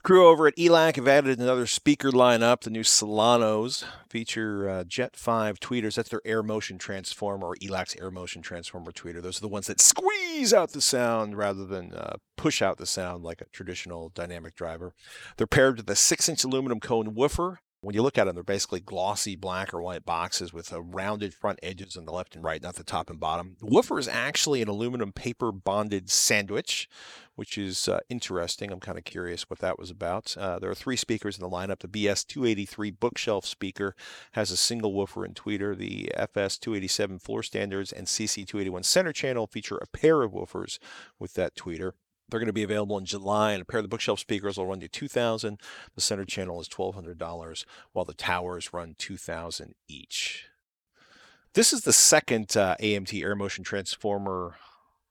The 0.00 0.06
crew 0.06 0.28
over 0.28 0.46
at 0.46 0.56
ELAC 0.56 0.96
have 0.96 1.06
added 1.06 1.38
another 1.38 1.66
speaker 1.66 2.10
lineup. 2.10 2.62
The 2.62 2.70
new 2.70 2.82
Solanos 2.82 3.84
feature 4.08 4.66
uh, 4.66 4.84
Jet 4.84 5.14
5 5.14 5.60
tweeters. 5.60 5.96
That's 5.96 6.08
their 6.08 6.22
air 6.24 6.42
motion 6.42 6.78
transformer 6.78 7.48
or 7.48 7.56
ELAC's 7.56 7.96
air 8.00 8.10
motion 8.10 8.40
transformer 8.40 8.92
tweeter. 8.92 9.20
Those 9.20 9.36
are 9.36 9.42
the 9.42 9.48
ones 9.48 9.66
that 9.66 9.78
squeeze 9.78 10.54
out 10.54 10.70
the 10.70 10.80
sound 10.80 11.36
rather 11.36 11.66
than 11.66 11.92
uh, 11.92 12.16
push 12.38 12.62
out 12.62 12.78
the 12.78 12.86
sound 12.86 13.24
like 13.24 13.42
a 13.42 13.50
traditional 13.52 14.08
dynamic 14.08 14.54
driver. 14.54 14.94
They're 15.36 15.46
paired 15.46 15.76
with 15.76 15.90
a 15.90 15.96
6 15.96 16.28
inch 16.30 16.44
aluminum 16.44 16.80
cone 16.80 17.14
woofer. 17.14 17.60
When 17.82 17.94
you 17.94 18.02
look 18.02 18.18
at 18.18 18.24
them, 18.24 18.34
they're 18.34 18.44
basically 18.44 18.80
glossy 18.80 19.36
black 19.36 19.72
or 19.72 19.80
white 19.80 20.04
boxes 20.04 20.52
with 20.52 20.70
uh, 20.70 20.82
rounded 20.82 21.32
front 21.32 21.58
edges 21.62 21.96
on 21.96 22.04
the 22.04 22.12
left 22.12 22.34
and 22.34 22.44
right, 22.44 22.62
not 22.62 22.74
the 22.74 22.84
top 22.84 23.08
and 23.08 23.18
bottom. 23.18 23.56
The 23.58 23.66
woofer 23.66 23.98
is 23.98 24.06
actually 24.06 24.60
an 24.60 24.68
aluminum 24.68 25.12
paper 25.12 25.50
bonded 25.50 26.10
sandwich, 26.10 26.90
which 27.36 27.56
is 27.56 27.88
uh, 27.88 28.00
interesting. 28.10 28.70
I'm 28.70 28.80
kind 28.80 28.98
of 28.98 29.04
curious 29.04 29.48
what 29.48 29.60
that 29.60 29.78
was 29.78 29.90
about. 29.90 30.36
Uh, 30.36 30.58
there 30.58 30.70
are 30.70 30.74
three 30.74 30.96
speakers 30.96 31.38
in 31.38 31.42
the 31.42 31.48
lineup. 31.48 31.78
The 31.78 31.88
BS283 31.88 33.00
bookshelf 33.00 33.46
speaker 33.46 33.94
has 34.32 34.50
a 34.50 34.58
single 34.58 34.92
woofer 34.92 35.24
and 35.24 35.34
tweeter. 35.34 35.74
The 35.74 36.12
FS287 36.18 37.22
floor 37.22 37.42
standards 37.42 37.92
and 37.92 38.06
CC281 38.06 38.84
center 38.84 39.14
channel 39.14 39.46
feature 39.46 39.78
a 39.78 39.86
pair 39.86 40.20
of 40.20 40.32
woofers 40.32 40.78
with 41.18 41.32
that 41.32 41.54
tweeter. 41.54 41.92
They're 42.30 42.40
going 42.40 42.46
to 42.46 42.52
be 42.52 42.62
available 42.62 42.98
in 42.98 43.04
July, 43.04 43.52
and 43.52 43.62
a 43.62 43.64
pair 43.64 43.80
of 43.80 43.84
the 43.84 43.88
bookshelf 43.88 44.20
speakers 44.20 44.56
will 44.56 44.66
run 44.66 44.80
you 44.80 44.88
2000 44.88 45.58
The 45.94 46.00
center 46.00 46.24
channel 46.24 46.60
is 46.60 46.68
$1,200, 46.68 47.64
while 47.92 48.04
the 48.04 48.14
towers 48.14 48.72
run 48.72 48.94
2000 48.98 49.74
each. 49.88 50.46
This 51.54 51.72
is 51.72 51.82
the 51.82 51.92
second 51.92 52.56
uh, 52.56 52.76
AMT 52.80 53.22
Air 53.22 53.34
Motion 53.34 53.64
Transformer 53.64 54.56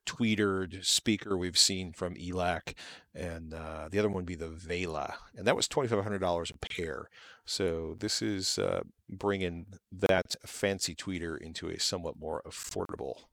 tweetered 0.05 0.83
speaker 0.83 1.37
we've 1.37 1.57
seen 1.57 1.93
from 1.93 2.15
ELAC, 2.15 2.73
and 3.13 3.53
uh, 3.53 3.89
the 3.91 3.99
other 3.99 4.07
one 4.07 4.15
would 4.15 4.25
be 4.25 4.35
the 4.35 4.47
Vela, 4.47 5.15
and 5.35 5.45
that 5.45 5.55
was 5.55 5.67
$2,500 5.67 6.51
a 6.51 6.57
pair. 6.57 7.09
So 7.45 7.95
this 7.99 8.21
is 8.21 8.57
uh, 8.57 8.81
bringing 9.07 9.65
that 9.91 10.35
fancy 10.45 10.95
tweeter 10.95 11.37
into 11.37 11.69
a 11.69 11.79
somewhat 11.79 12.17
more 12.17 12.41
affordable 12.47 13.25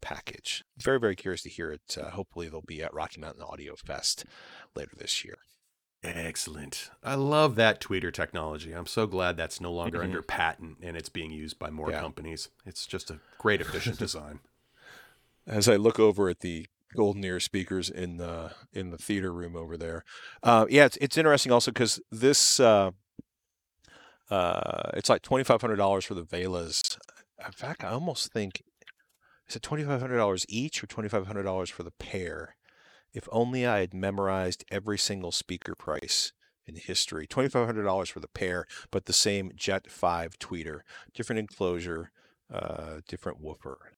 package. 0.00 0.64
Very, 0.78 0.98
very 0.98 1.16
curious 1.16 1.42
to 1.42 1.48
hear 1.48 1.70
it. 1.72 1.96
Uh, 2.00 2.10
hopefully, 2.10 2.48
they'll 2.48 2.60
be 2.62 2.82
at 2.82 2.92
Rocky 2.94 3.20
Mountain 3.20 3.42
Audio 3.42 3.74
Fest 3.76 4.24
later 4.74 4.92
this 4.96 5.24
year. 5.24 5.38
Excellent. 6.02 6.90
I 7.04 7.14
love 7.14 7.56
that 7.56 7.78
tweeter 7.80 8.12
technology. 8.12 8.72
I'm 8.72 8.86
so 8.86 9.06
glad 9.06 9.36
that's 9.36 9.60
no 9.60 9.70
longer 9.70 9.98
Mhm. 9.98 10.04
under 10.04 10.22
patent 10.22 10.78
and 10.80 10.96
it's 10.96 11.10
being 11.10 11.30
used 11.30 11.58
by 11.58 11.68
more 11.68 11.90
Yeah. 11.90 12.00
companies. 12.00 12.48
It's 12.64 12.86
just 12.86 13.10
a 13.10 13.20
great 13.38 13.60
efficient 13.60 13.98
design. 13.98 14.40
as 15.46 15.68
I 15.68 15.76
look 15.76 15.98
over 15.98 16.28
at 16.30 16.40
the 16.40 16.66
GoldenEar 16.96 17.40
speakers 17.42 17.90
in 17.90 18.16
the 18.18 18.54
in 18.72 18.90
the 18.90 18.98
theater 18.98 19.32
room 19.32 19.56
over 19.56 19.76
there. 19.76 20.04
Uh, 20.42 20.66
yeah, 20.70 20.86
it's 20.86 20.96
it's 20.98 21.18
interesting 21.18 21.52
also 21.52 21.70
because 21.70 22.00
this 22.10 22.58
uh, 22.60 22.90
uh, 24.30 24.90
it's 24.94 25.08
like 25.08 25.22
twenty 25.22 25.44
five 25.44 25.60
hundred 25.60 25.76
dollars 25.76 26.04
for 26.04 26.14
the 26.14 26.24
Velas. 26.24 26.96
In 27.44 27.52
fact, 27.52 27.84
I 27.84 27.88
almost 27.90 28.32
think 28.32 28.62
is 29.50 29.56
it 29.56 29.62
twenty 29.62 29.82
five 29.82 30.00
hundred 30.00 30.16
dollars 30.16 30.46
each 30.48 30.82
or 30.82 30.86
twenty 30.86 31.08
five 31.08 31.26
hundred 31.26 31.42
dollars 31.42 31.70
for 31.70 31.82
the 31.82 31.90
pair. 31.90 32.56
If 33.12 33.28
only 33.32 33.66
I 33.66 33.80
had 33.80 33.92
memorized 33.92 34.64
every 34.70 34.96
single 34.96 35.32
speaker 35.32 35.74
price 35.74 36.32
in 36.66 36.76
history. 36.76 37.26
Twenty 37.26 37.48
five 37.48 37.66
hundred 37.66 37.82
dollars 37.82 38.08
for 38.08 38.20
the 38.20 38.28
pair, 38.28 38.66
but 38.92 39.06
the 39.06 39.12
same 39.12 39.50
Jet 39.56 39.90
Five 39.90 40.38
tweeter, 40.38 40.80
different 41.12 41.40
enclosure, 41.40 42.12
uh, 42.52 43.00
different 43.08 43.40
woofer. 43.40 43.89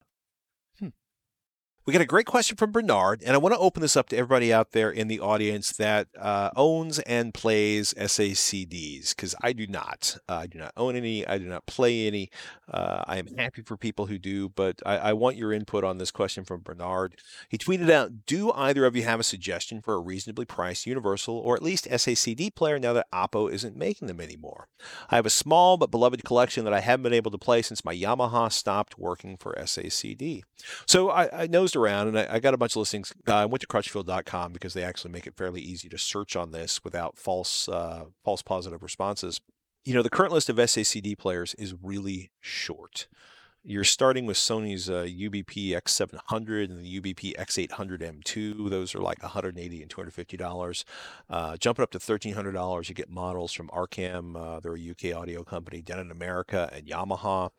We 1.84 1.92
got 1.92 2.00
a 2.00 2.06
great 2.06 2.26
question 2.26 2.56
from 2.56 2.70
Bernard, 2.70 3.24
and 3.26 3.34
I 3.34 3.38
want 3.38 3.56
to 3.56 3.58
open 3.58 3.82
this 3.82 3.96
up 3.96 4.08
to 4.10 4.16
everybody 4.16 4.52
out 4.52 4.70
there 4.70 4.88
in 4.88 5.08
the 5.08 5.18
audience 5.18 5.72
that 5.72 6.06
uh, 6.16 6.50
owns 6.54 7.00
and 7.00 7.34
plays 7.34 7.92
SACDs, 7.94 9.16
because 9.16 9.34
I 9.42 9.52
do 9.52 9.66
not. 9.66 10.16
Uh, 10.28 10.34
I 10.34 10.46
do 10.46 10.60
not 10.60 10.70
own 10.76 10.94
any. 10.94 11.26
I 11.26 11.38
do 11.38 11.46
not 11.46 11.66
play 11.66 12.06
any. 12.06 12.30
Uh, 12.72 13.02
I 13.08 13.16
am 13.16 13.26
happy 13.36 13.62
for 13.62 13.76
people 13.76 14.06
who 14.06 14.16
do, 14.16 14.48
but 14.48 14.80
I, 14.86 14.96
I 14.96 15.12
want 15.14 15.34
your 15.34 15.52
input 15.52 15.82
on 15.82 15.98
this 15.98 16.12
question 16.12 16.44
from 16.44 16.60
Bernard. 16.60 17.16
He 17.48 17.58
tweeted 17.58 17.90
out 17.90 18.26
Do 18.26 18.52
either 18.52 18.86
of 18.86 18.94
you 18.94 19.02
have 19.02 19.18
a 19.18 19.24
suggestion 19.24 19.82
for 19.82 19.94
a 19.94 20.00
reasonably 20.00 20.44
priced 20.44 20.86
Universal 20.86 21.36
or 21.36 21.56
at 21.56 21.64
least 21.64 21.88
SACD 21.90 22.54
player 22.54 22.78
now 22.78 22.92
that 22.92 23.10
Oppo 23.12 23.52
isn't 23.52 23.76
making 23.76 24.06
them 24.06 24.20
anymore? 24.20 24.68
I 25.10 25.16
have 25.16 25.26
a 25.26 25.30
small 25.30 25.76
but 25.76 25.90
beloved 25.90 26.22
collection 26.22 26.64
that 26.64 26.72
I 26.72 26.80
haven't 26.80 27.02
been 27.02 27.12
able 27.12 27.32
to 27.32 27.38
play 27.38 27.60
since 27.60 27.84
my 27.84 27.94
Yamaha 27.94 28.52
stopped 28.52 29.00
working 29.00 29.36
for 29.36 29.54
SACD. 29.54 30.42
So 30.86 31.10
I, 31.10 31.42
I 31.42 31.46
nosed 31.72 31.76
around 31.76 32.08
and 32.08 32.18
I, 32.18 32.34
I 32.34 32.40
got 32.40 32.54
a 32.54 32.56
bunch 32.56 32.72
of 32.72 32.78
listings. 32.78 33.12
Uh, 33.26 33.34
I 33.34 33.46
went 33.46 33.60
to 33.62 33.66
crutchfield.com 33.66 34.52
because 34.52 34.74
they 34.74 34.84
actually 34.84 35.12
make 35.12 35.26
it 35.26 35.36
fairly 35.36 35.60
easy 35.60 35.88
to 35.88 35.98
search 35.98 36.36
on 36.36 36.52
this 36.52 36.82
without 36.84 37.18
false 37.18 37.68
uh, 37.68 38.04
false 38.24 38.42
positive 38.42 38.82
responses. 38.82 39.40
You 39.84 39.94
know, 39.94 40.02
the 40.02 40.10
current 40.10 40.32
list 40.32 40.48
of 40.48 40.56
SACD 40.56 41.18
players 41.18 41.54
is 41.54 41.74
really 41.82 42.30
short. 42.40 43.08
You're 43.64 43.84
starting 43.84 44.26
with 44.26 44.36
Sony's 44.36 44.90
uh, 44.90 45.04
UBP 45.04 45.70
X700 45.70 46.64
and 46.64 46.84
the 46.84 47.00
UBP 47.00 47.36
X800 47.36 48.00
M2. 48.00 48.68
Those 48.68 48.92
are 48.92 48.98
like 48.98 49.22
180 49.22 49.82
and 49.82 49.90
250 49.90 50.36
dollars. 50.36 50.84
Uh, 51.30 51.56
jumping 51.56 51.84
up 51.84 51.92
to 51.92 51.98
$1,300, 52.00 52.88
you 52.88 52.94
get 52.94 53.08
models 53.08 53.52
from 53.52 53.68
Arcam, 53.68 54.36
uh, 54.36 54.58
they're 54.58 54.74
a 54.74 54.90
UK 54.90 55.16
audio 55.16 55.44
company, 55.44 55.80
Denon 55.80 56.10
America, 56.10 56.68
and 56.72 56.86
Yamaha, 56.86 57.50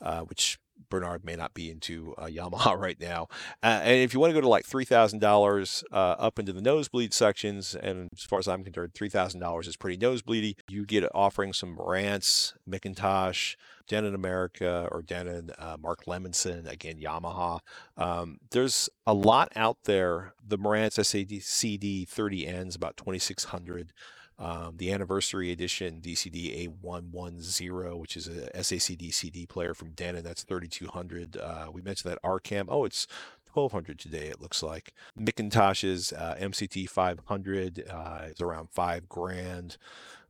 uh, 0.00 0.20
which 0.20 0.60
Bernard 0.90 1.24
may 1.24 1.36
not 1.36 1.54
be 1.54 1.70
into 1.70 2.14
uh, 2.18 2.26
Yamaha 2.26 2.76
right 2.78 3.00
now. 3.00 3.28
Uh, 3.62 3.80
and 3.82 4.00
if 4.00 4.12
you 4.12 4.20
want 4.20 4.30
to 4.30 4.34
go 4.34 4.40
to 4.40 4.48
like 4.48 4.66
$3,000 4.66 5.84
uh, 5.90 5.94
up 5.94 6.38
into 6.38 6.52
the 6.52 6.60
nosebleed 6.60 7.14
sections, 7.14 7.74
and 7.74 8.08
as 8.14 8.24
far 8.24 8.38
as 8.38 8.48
I'm 8.48 8.64
concerned, 8.64 8.92
$3,000 8.92 9.66
is 9.66 9.76
pretty 9.76 9.96
nosebleedy, 9.96 10.56
you 10.68 10.84
get 10.84 11.04
offering 11.14 11.52
some 11.52 11.76
Marantz, 11.76 12.52
McIntosh, 12.68 13.56
Denon 13.86 14.14
America, 14.14 14.88
or 14.92 15.02
Denon, 15.02 15.50
uh, 15.58 15.76
Mark 15.80 16.04
Levinson, 16.04 16.70
again, 16.70 17.00
Yamaha. 17.00 17.60
Um, 17.96 18.38
there's 18.50 18.88
a 19.06 19.14
lot 19.14 19.50
out 19.56 19.78
there. 19.84 20.34
The 20.46 20.58
Marantz 20.58 21.04
SAD 21.04 21.42
CD 21.42 22.06
30N 22.06 22.68
is 22.68 22.76
about 22.76 22.96
2600 22.96 23.92
um, 24.40 24.78
the 24.78 24.90
anniversary 24.90 25.52
edition 25.52 26.00
DCD 26.00 26.72
A110, 26.82 27.98
which 27.98 28.16
is 28.16 28.26
a 28.26 28.48
SACD 28.56 29.12
CD 29.12 29.44
player 29.44 29.74
from 29.74 29.90
Denon, 29.90 30.24
that's 30.24 30.42
3200. 30.42 31.36
Uh, 31.36 31.66
we 31.70 31.82
mentioned 31.82 32.10
that 32.10 32.22
Arcam. 32.22 32.64
Oh, 32.68 32.84
it's 32.86 33.06
1200 33.52 33.98
today, 33.98 34.28
it 34.28 34.40
looks 34.40 34.62
like. 34.62 34.94
McIntosh's 35.18 36.14
uh, 36.14 36.36
MCT 36.40 36.88
500 36.88 37.84
uh, 37.90 38.18
is 38.28 38.40
around 38.40 38.70
five 38.70 39.08
grand. 39.08 39.76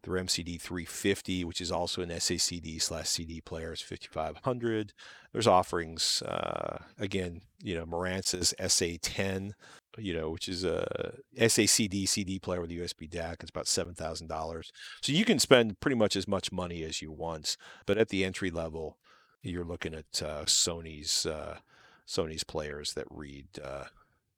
Their 0.02 0.14
MCD 0.14 0.60
350, 0.60 1.44
which 1.44 1.60
is 1.60 1.70
also 1.70 2.02
an 2.02 2.08
SACD 2.08 2.80
slash 2.80 3.08
CD 3.08 3.40
player, 3.40 3.72
is 3.72 3.82
5500. 3.82 4.92
There's 5.32 5.46
offerings, 5.46 6.22
uh, 6.22 6.78
again, 6.98 7.42
you 7.62 7.76
know, 7.76 7.84
Marantz's 7.84 8.54
SA10 8.58 9.52
you 9.98 10.14
know, 10.14 10.30
which 10.30 10.48
is 10.48 10.64
a 10.64 11.14
SACD 11.36 12.08
CD 12.08 12.38
player 12.38 12.60
with 12.60 12.70
a 12.70 12.74
USB 12.74 13.08
DAC. 13.08 13.36
It's 13.40 13.50
about 13.50 13.68
seven 13.68 13.94
thousand 13.94 14.28
dollars. 14.28 14.72
So 15.00 15.12
you 15.12 15.24
can 15.24 15.38
spend 15.38 15.80
pretty 15.80 15.96
much 15.96 16.16
as 16.16 16.28
much 16.28 16.52
money 16.52 16.82
as 16.82 17.02
you 17.02 17.10
want, 17.10 17.56
but 17.86 17.98
at 17.98 18.08
the 18.08 18.24
entry 18.24 18.50
level, 18.50 18.98
you're 19.42 19.64
looking 19.64 19.94
at 19.94 20.22
uh, 20.22 20.44
Sony's 20.44 21.26
uh, 21.26 21.58
Sony's 22.06 22.44
players 22.44 22.94
that 22.94 23.06
read 23.10 23.46
uh, 23.62 23.84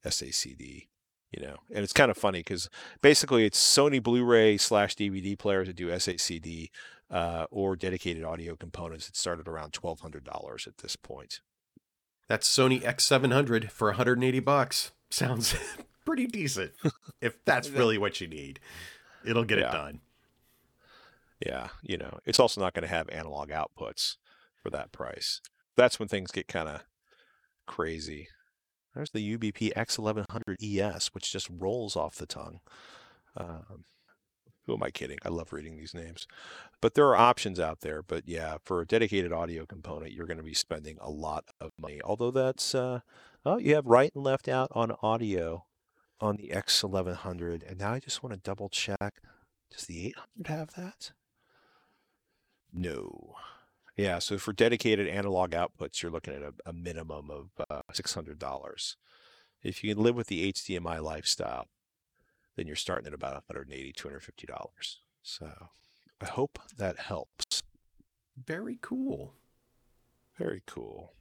SACD. 0.04 0.88
You 1.30 1.40
know, 1.42 1.56
and 1.74 1.82
it's 1.82 1.94
kind 1.94 2.10
of 2.10 2.18
funny 2.18 2.40
because 2.40 2.68
basically 3.00 3.46
it's 3.46 3.58
Sony 3.58 4.02
Blu-ray 4.02 4.58
slash 4.58 4.94
DVD 4.94 5.38
players 5.38 5.66
that 5.66 5.76
do 5.76 5.88
SACD 5.88 6.68
uh, 7.10 7.46
or 7.50 7.74
dedicated 7.74 8.22
audio 8.22 8.54
components 8.54 9.06
that 9.06 9.16
started 9.16 9.48
around 9.48 9.72
twelve 9.72 10.00
hundred 10.00 10.24
dollars 10.24 10.66
at 10.66 10.78
this 10.78 10.94
point. 10.94 11.40
That's 12.28 12.48
Sony 12.48 12.80
X700 12.80 13.70
for 13.70 13.88
180 13.88 14.40
bucks. 14.40 14.92
Sounds 15.12 15.54
pretty 16.04 16.26
decent. 16.26 16.72
if 17.20 17.36
that's 17.44 17.68
really 17.68 17.98
what 17.98 18.20
you 18.20 18.26
need, 18.26 18.58
it'll 19.24 19.44
get 19.44 19.58
Yeah. 19.58 19.68
it 19.68 19.72
done. 19.72 20.00
Yeah, 21.44 21.68
you 21.82 21.96
know, 21.98 22.18
it's 22.24 22.38
also 22.40 22.60
not 22.60 22.72
going 22.72 22.82
to 22.82 22.88
have 22.88 23.08
analog 23.08 23.50
outputs 23.50 24.16
for 24.62 24.70
that 24.70 24.92
price. 24.92 25.40
That's 25.76 25.98
when 25.98 26.08
things 26.08 26.30
get 26.30 26.46
kind 26.46 26.68
of 26.68 26.82
crazy. 27.66 28.28
There's 28.94 29.10
the 29.10 29.36
UBP 29.36 29.72
X1100 29.74 30.56
ES, 30.62 31.08
which 31.08 31.32
just 31.32 31.48
rolls 31.50 31.96
off 31.96 32.14
the 32.14 32.26
tongue. 32.26 32.60
Um, 33.36 33.84
who 34.66 34.74
am 34.74 34.82
I 34.84 34.90
kidding? 34.90 35.18
I 35.24 35.30
love 35.30 35.52
reading 35.52 35.76
these 35.76 35.94
names. 35.94 36.28
But 36.80 36.94
there 36.94 37.08
are 37.08 37.16
options 37.16 37.58
out 37.58 37.80
there. 37.80 38.02
But 38.02 38.28
yeah, 38.28 38.58
for 38.64 38.80
a 38.80 38.86
dedicated 38.86 39.32
audio 39.32 39.66
component, 39.66 40.12
you're 40.12 40.26
going 40.26 40.36
to 40.36 40.44
be 40.44 40.54
spending 40.54 40.96
a 41.00 41.10
lot 41.10 41.44
of 41.60 41.72
money. 41.80 42.00
Although 42.04 42.30
that's, 42.30 42.72
uh, 42.74 43.00
oh, 43.44 43.58
you 43.58 43.74
have 43.74 43.86
right 43.86 44.12
and 44.14 44.24
left 44.24 44.48
out 44.48 44.68
on 44.72 44.92
audio 45.02 45.66
on 46.20 46.36
the 46.36 46.48
X1100. 46.48 47.68
And 47.68 47.78
now 47.78 47.92
I 47.92 47.98
just 47.98 48.22
want 48.22 48.34
to 48.34 48.40
double 48.40 48.68
check. 48.68 49.20
Does 49.70 49.86
the 49.86 50.06
800 50.08 50.48
have 50.48 50.74
that? 50.74 51.12
No. 52.72 53.34
Yeah, 53.96 54.20
so 54.20 54.38
for 54.38 54.52
dedicated 54.52 55.06
analog 55.06 55.50
outputs, 55.50 56.02
you're 56.02 56.12
looking 56.12 56.34
at 56.34 56.42
a, 56.42 56.52
a 56.64 56.72
minimum 56.72 57.30
of 57.30 57.50
uh, 57.68 57.82
$600. 57.92 58.96
If 59.62 59.84
you 59.84 59.94
can 59.94 60.02
live 60.02 60.16
with 60.16 60.28
the 60.28 60.52
HDMI 60.52 61.02
lifestyle, 61.02 61.68
then 62.56 62.66
you're 62.66 62.76
starting 62.76 63.06
at 63.06 63.14
about 63.14 63.42
$180, 63.48 63.94
$250. 63.94 64.96
So 65.22 65.50
I 66.20 66.26
hope 66.26 66.58
that 66.76 66.98
helps. 66.98 67.62
Very 68.36 68.78
cool. 68.80 69.34
Very 70.38 70.62
cool. 70.66 71.12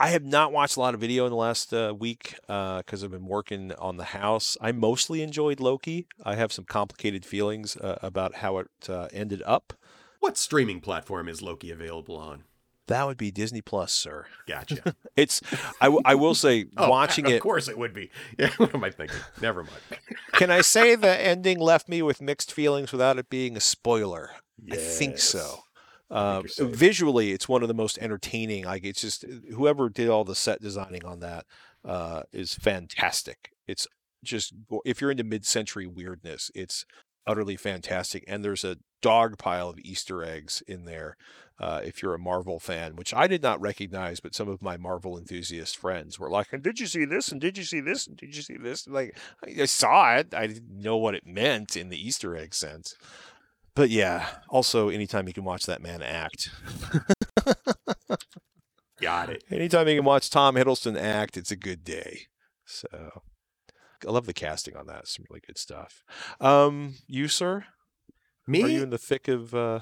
I 0.00 0.08
have 0.08 0.24
not 0.24 0.50
watched 0.50 0.76
a 0.76 0.80
lot 0.80 0.94
of 0.94 1.00
video 1.00 1.26
in 1.26 1.30
the 1.30 1.36
last 1.36 1.74
uh, 1.74 1.94
week 1.96 2.34
because 2.46 3.04
I've 3.04 3.10
been 3.10 3.26
working 3.26 3.70
on 3.72 3.98
the 3.98 4.04
house. 4.04 4.56
I 4.58 4.72
mostly 4.72 5.20
enjoyed 5.22 5.60
Loki. 5.60 6.06
I 6.24 6.36
have 6.36 6.52
some 6.52 6.64
complicated 6.64 7.26
feelings 7.26 7.76
uh, 7.76 7.98
about 8.00 8.36
how 8.36 8.56
it 8.58 8.68
uh, 8.88 9.08
ended 9.12 9.42
up. 9.44 9.74
What 10.20 10.38
streaming 10.38 10.80
platform 10.80 11.28
is 11.28 11.42
Loki 11.42 11.70
available 11.70 12.16
on? 12.16 12.44
That 12.86 13.06
would 13.06 13.18
be 13.18 13.30
Disney 13.30 13.60
Plus, 13.60 13.92
sir. 13.92 14.26
Gotcha. 14.48 14.96
It's 15.16 15.42
I, 15.82 15.86
w- 15.86 16.00
I 16.06 16.14
will 16.14 16.34
say 16.34 16.64
Oh, 16.78 16.88
watching 16.90 17.26
of 17.26 17.32
it. 17.32 17.36
Of 17.36 17.42
course 17.42 17.68
it 17.68 17.76
would 17.76 17.92
be. 17.92 18.10
Yeah, 18.38 18.50
what 18.56 18.74
am 18.74 18.82
I 18.82 18.90
thinking? 18.90 19.18
Never 19.42 19.62
mind. 19.64 20.00
Can 20.32 20.50
I 20.50 20.62
say 20.62 20.94
the 20.94 21.20
ending 21.20 21.58
left 21.60 21.90
me 21.90 22.00
with 22.00 22.22
mixed 22.22 22.52
feelings 22.52 22.90
without 22.90 23.18
it 23.18 23.28
being 23.28 23.54
a 23.54 23.60
spoiler? 23.60 24.30
I 24.72 24.76
think 24.76 25.18
so. 25.18 25.64
Safe. 26.46 26.68
visually, 26.68 27.32
it's 27.32 27.48
one 27.48 27.62
of 27.62 27.68
the 27.68 27.74
most 27.74 27.98
entertaining. 27.98 28.64
Like 28.64 28.84
it's 28.84 29.00
just 29.00 29.24
whoever 29.54 29.88
did 29.88 30.08
all 30.08 30.24
the 30.24 30.34
set 30.34 30.60
designing 30.60 31.04
on 31.04 31.20
that 31.20 31.46
uh, 31.84 32.22
is 32.32 32.54
fantastic. 32.54 33.52
It's 33.66 33.86
just 34.24 34.52
if 34.84 35.00
you're 35.00 35.10
into 35.10 35.24
mid-century 35.24 35.86
weirdness, 35.86 36.50
it's 36.54 36.84
utterly 37.26 37.56
fantastic. 37.56 38.24
And 38.26 38.44
there's 38.44 38.64
a 38.64 38.76
dog 39.02 39.38
pile 39.38 39.68
of 39.68 39.78
Easter 39.78 40.22
eggs 40.22 40.62
in 40.66 40.84
there. 40.84 41.16
Uh, 41.58 41.82
if 41.84 42.00
you're 42.02 42.14
a 42.14 42.18
Marvel 42.18 42.58
fan, 42.58 42.96
which 42.96 43.12
I 43.12 43.26
did 43.26 43.42
not 43.42 43.60
recognize, 43.60 44.18
but 44.18 44.34
some 44.34 44.48
of 44.48 44.62
my 44.62 44.78
Marvel 44.78 45.18
enthusiast 45.18 45.76
friends 45.76 46.18
were 46.18 46.30
like, 46.30 46.54
"And 46.54 46.62
did 46.62 46.80
you 46.80 46.86
see 46.86 47.04
this? 47.04 47.28
And 47.30 47.38
did 47.38 47.58
you 47.58 47.64
see 47.64 47.80
this? 47.80 48.06
And 48.06 48.16
did 48.16 48.34
you 48.34 48.40
see 48.40 48.56
this?" 48.56 48.88
Like 48.88 49.14
I 49.44 49.62
I 49.62 49.64
saw 49.66 50.16
it. 50.16 50.32
I 50.32 50.46
didn't 50.46 50.80
know 50.80 50.96
what 50.96 51.14
it 51.14 51.26
meant 51.26 51.76
in 51.76 51.90
the 51.90 52.02
Easter 52.02 52.34
egg 52.34 52.54
sense. 52.54 52.96
But 53.80 53.88
yeah, 53.88 54.26
also 54.50 54.90
anytime 54.90 55.26
you 55.26 55.32
can 55.32 55.44
watch 55.44 55.64
that 55.64 55.80
man 55.80 56.02
act, 56.02 56.50
Got 59.00 59.30
it. 59.30 59.42
anytime 59.50 59.88
you 59.88 59.96
can 59.96 60.04
watch 60.04 60.28
Tom 60.28 60.54
Hiddleston 60.54 61.00
act, 61.00 61.38
it's 61.38 61.50
a 61.50 61.56
good 61.56 61.82
day. 61.82 62.26
So 62.66 63.22
I 64.06 64.10
love 64.10 64.26
the 64.26 64.34
casting 64.34 64.76
on 64.76 64.86
that. 64.88 65.08
Some 65.08 65.24
really 65.30 65.40
good 65.46 65.56
stuff. 65.56 66.04
Um, 66.42 66.96
you 67.06 67.26
sir, 67.26 67.64
Me? 68.46 68.64
are 68.64 68.68
you 68.68 68.82
in 68.82 68.90
the 68.90 68.98
thick 68.98 69.28
of 69.28 69.54
uh, 69.54 69.80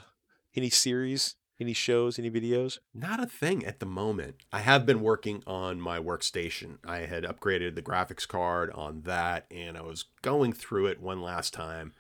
any 0.55 0.71
series, 0.71 1.35
any 1.59 1.73
shows, 1.73 2.21
any 2.21 2.31
videos? 2.31 2.79
Not 2.95 3.19
a 3.19 3.27
thing 3.27 3.67
at 3.67 3.81
the 3.81 3.87
moment. 3.87 4.37
I 4.53 4.61
have 4.61 4.87
been 4.87 5.01
working 5.01 5.43
on 5.45 5.81
my 5.81 5.99
workstation. 5.99 6.79
I 6.87 6.99
had 6.99 7.25
upgraded 7.25 7.75
the 7.75 7.83
graphics 7.83 8.29
card 8.29 8.71
on 8.77 9.01
that, 9.07 9.47
and 9.51 9.77
I 9.77 9.83
was 9.83 10.05
going 10.23 10.53
through 10.53 10.87
it 10.87 11.03
one 11.03 11.21
last 11.21 11.53
time 11.53 11.95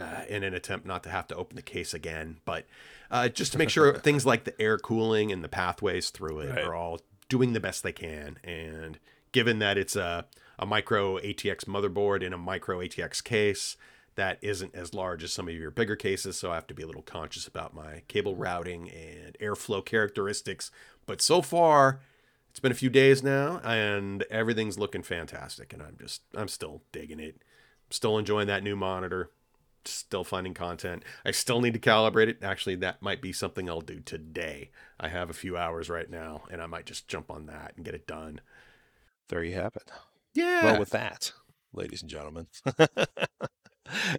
uh, 0.00 0.22
in 0.28 0.42
an 0.42 0.54
attempt 0.54 0.86
not 0.86 1.02
to 1.04 1.10
have 1.10 1.26
to 1.28 1.36
open 1.36 1.56
the 1.56 1.62
case 1.62 1.92
again, 1.94 2.38
but 2.44 2.66
uh, 3.10 3.28
just 3.28 3.52
to 3.52 3.58
make 3.58 3.70
sure 3.76 3.98
things 3.98 4.24
like 4.26 4.44
the 4.44 4.60
air 4.60 4.78
cooling 4.78 5.30
and 5.30 5.44
the 5.44 5.48
pathways 5.48 6.10
through 6.10 6.40
it 6.40 6.50
Right. 6.50 6.64
are 6.64 6.74
all 6.74 7.00
doing 7.28 7.52
the 7.52 7.60
best 7.60 7.82
they 7.82 7.92
can. 7.92 8.38
And 8.42 8.98
given 9.32 9.58
that 9.60 9.78
it's 9.78 9.94
a, 9.96 10.26
a 10.58 10.66
micro 10.66 11.18
ATX 11.18 11.64
motherboard 11.66 12.22
in 12.22 12.32
a 12.32 12.38
micro 12.38 12.78
ATX 12.80 13.22
case, 13.22 13.76
that 14.16 14.38
isn't 14.42 14.74
as 14.74 14.92
large 14.92 15.22
as 15.22 15.32
some 15.32 15.48
of 15.48 15.54
your 15.54 15.70
bigger 15.70 15.94
cases, 15.96 16.36
so 16.36 16.50
I 16.50 16.56
have 16.56 16.66
to 16.66 16.74
be 16.74 16.82
a 16.82 16.86
little 16.86 17.00
conscious 17.02 17.46
about 17.46 17.72
my 17.74 18.02
cable 18.08 18.34
routing 18.34 18.90
and 18.90 19.36
airflow 19.40 19.84
characteristics. 19.84 20.70
But 21.06 21.22
so 21.22 21.40
far, 21.40 22.00
it's 22.50 22.58
been 22.60 22.72
a 22.72 22.74
few 22.74 22.90
days 22.90 23.22
now, 23.22 23.60
and 23.64 24.24
everything's 24.30 24.78
looking 24.78 25.02
fantastic, 25.04 25.72
and 25.72 25.80
I'm 25.80 25.96
just 25.98 26.22
I'm 26.34 26.48
still 26.48 26.82
digging 26.90 27.20
it. 27.20 27.40
Still 27.88 28.18
enjoying 28.18 28.48
that 28.48 28.64
new 28.64 28.74
monitor. 28.76 29.30
Still 29.84 30.24
finding 30.24 30.54
content. 30.54 31.04
I 31.24 31.30
still 31.30 31.60
need 31.60 31.74
to 31.74 31.80
calibrate 31.80 32.28
it. 32.28 32.42
Actually, 32.42 32.76
that 32.76 33.02
might 33.02 33.22
be 33.22 33.32
something 33.32 33.68
I'll 33.68 33.80
do 33.80 34.00
today. 34.00 34.70
I 34.98 35.08
have 35.08 35.30
a 35.30 35.34
few 35.34 35.56
hours 35.56 35.88
right 35.88 36.10
now, 36.10 36.42
and 36.50 36.60
I 36.60 36.66
might 36.66 36.86
just 36.86 37.08
jump 37.08 37.30
on 37.30 37.46
that 37.46 37.72
and 37.76 37.84
get 37.84 37.94
it 37.94 38.06
done. 38.06 38.40
There 39.28 39.42
you 39.42 39.54
have 39.54 39.76
it. 39.76 39.90
Yeah. 40.34 40.64
Well, 40.64 40.80
with 40.80 40.90
that, 40.90 41.32
ladies 41.72 42.02
and 42.02 42.10
gentlemen, 42.10 42.48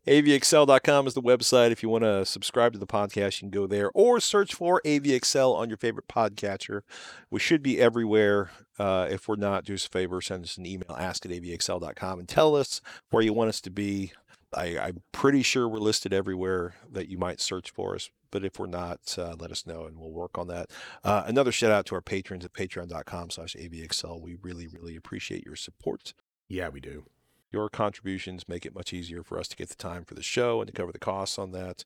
avxl.com 0.07 1.07
is 1.07 1.13
the 1.13 1.21
website. 1.21 1.71
If 1.71 1.83
you 1.83 1.89
want 1.89 2.03
to 2.03 2.25
subscribe 2.25 2.73
to 2.73 2.79
the 2.79 2.87
podcast, 2.87 3.41
you 3.41 3.49
can 3.49 3.49
go 3.49 3.67
there 3.67 3.91
or 3.93 4.19
search 4.19 4.53
for 4.53 4.81
AVXL 4.85 5.55
on 5.55 5.69
your 5.69 5.77
favorite 5.77 6.07
podcatcher. 6.07 6.81
We 7.29 7.39
should 7.39 7.61
be 7.61 7.79
everywhere. 7.79 8.51
Uh, 8.79 9.07
if 9.09 9.27
we're 9.27 9.35
not, 9.35 9.63
do 9.63 9.73
us 9.73 9.85
a 9.85 9.89
favor, 9.89 10.21
send 10.21 10.43
us 10.43 10.57
an 10.57 10.65
email, 10.65 10.95
ask 10.97 11.25
at 11.25 11.31
avxl.com, 11.31 12.19
and 12.19 12.27
tell 12.27 12.55
us 12.55 12.81
where 13.09 13.23
you 13.23 13.33
want 13.33 13.49
us 13.49 13.61
to 13.61 13.69
be. 13.69 14.13
I, 14.53 14.77
I'm 14.77 15.01
pretty 15.11 15.43
sure 15.43 15.67
we're 15.67 15.79
listed 15.79 16.13
everywhere 16.13 16.75
that 16.91 17.07
you 17.07 17.17
might 17.17 17.39
search 17.39 17.71
for 17.71 17.95
us. 17.95 18.09
But 18.31 18.45
if 18.45 18.59
we're 18.59 18.67
not, 18.67 19.15
uh, 19.17 19.35
let 19.37 19.51
us 19.51 19.67
know 19.67 19.85
and 19.85 19.97
we'll 19.97 20.11
work 20.11 20.37
on 20.37 20.47
that. 20.47 20.71
Uh, 21.03 21.23
another 21.25 21.51
shout 21.51 21.71
out 21.71 21.85
to 21.87 21.95
our 21.95 22.01
patrons 22.01 22.45
at 22.45 22.53
patreon.com 22.53 23.29
slash 23.29 23.55
avxl. 23.55 24.21
We 24.21 24.35
really, 24.41 24.67
really 24.67 24.95
appreciate 24.95 25.45
your 25.45 25.57
support. 25.57 26.13
yeah, 26.47 26.69
we 26.69 26.79
do. 26.79 27.05
Your 27.51 27.67
contributions 27.67 28.47
make 28.47 28.65
it 28.65 28.73
much 28.73 28.93
easier 28.93 29.23
for 29.23 29.37
us 29.37 29.49
to 29.49 29.57
get 29.57 29.67
the 29.67 29.75
time 29.75 30.05
for 30.05 30.13
the 30.13 30.23
show 30.23 30.61
and 30.61 30.67
to 30.67 30.73
cover 30.73 30.93
the 30.93 30.99
costs 30.99 31.37
on 31.37 31.51
that. 31.51 31.83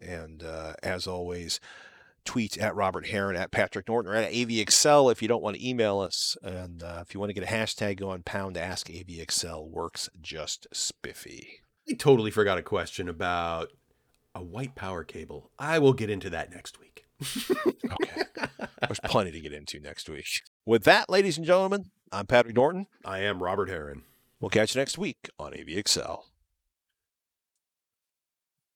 And 0.00 0.44
uh, 0.44 0.74
as 0.80 1.08
always, 1.08 1.58
tweet 2.24 2.56
at 2.58 2.76
Robert 2.76 3.08
Heron, 3.08 3.34
at 3.34 3.50
Patrick 3.50 3.88
Norton, 3.88 4.12
or 4.12 4.14
at 4.14 4.32
AVXL 4.32 5.10
if 5.10 5.20
you 5.20 5.26
don't 5.26 5.42
want 5.42 5.56
to 5.56 5.68
email 5.68 5.98
us. 5.98 6.36
And 6.42 6.84
uh, 6.84 7.02
if 7.02 7.14
you 7.14 7.20
want 7.20 7.30
to 7.30 7.34
get 7.34 7.42
a 7.42 7.52
hashtag 7.52 7.98
going, 7.98 8.22
pound 8.22 8.56
ask 8.56 8.88
AVXL 8.88 9.68
works 9.68 10.08
just 10.22 10.68
spiffy. 10.72 11.62
I 11.90 11.94
totally 11.94 12.30
forgot 12.30 12.58
a 12.58 12.62
question 12.62 13.08
about 13.08 13.72
a 14.34 14.42
white 14.42 14.74
power 14.74 15.04
cable. 15.04 15.50
I 15.58 15.78
will 15.78 15.92
get 15.94 16.10
into 16.10 16.30
that 16.30 16.50
next 16.52 16.78
week. 16.80 17.06
Okay. 18.02 18.22
There's 18.82 19.00
plenty 19.00 19.32
to 19.32 19.40
get 19.40 19.52
into 19.52 19.80
next 19.80 20.08
week. 20.08 20.26
With 20.66 20.84
that, 20.84 21.08
ladies 21.10 21.36
and 21.36 21.46
gentlemen, 21.46 21.86
I'm 22.12 22.26
Patrick 22.26 22.54
Norton. 22.54 22.86
I 23.04 23.20
am 23.20 23.42
Robert 23.42 23.68
Heron. 23.68 24.02
We'll 24.40 24.50
catch 24.50 24.74
you 24.74 24.80
next 24.80 24.98
week 24.98 25.28
on 25.38 25.52
AVXL. 25.52 26.20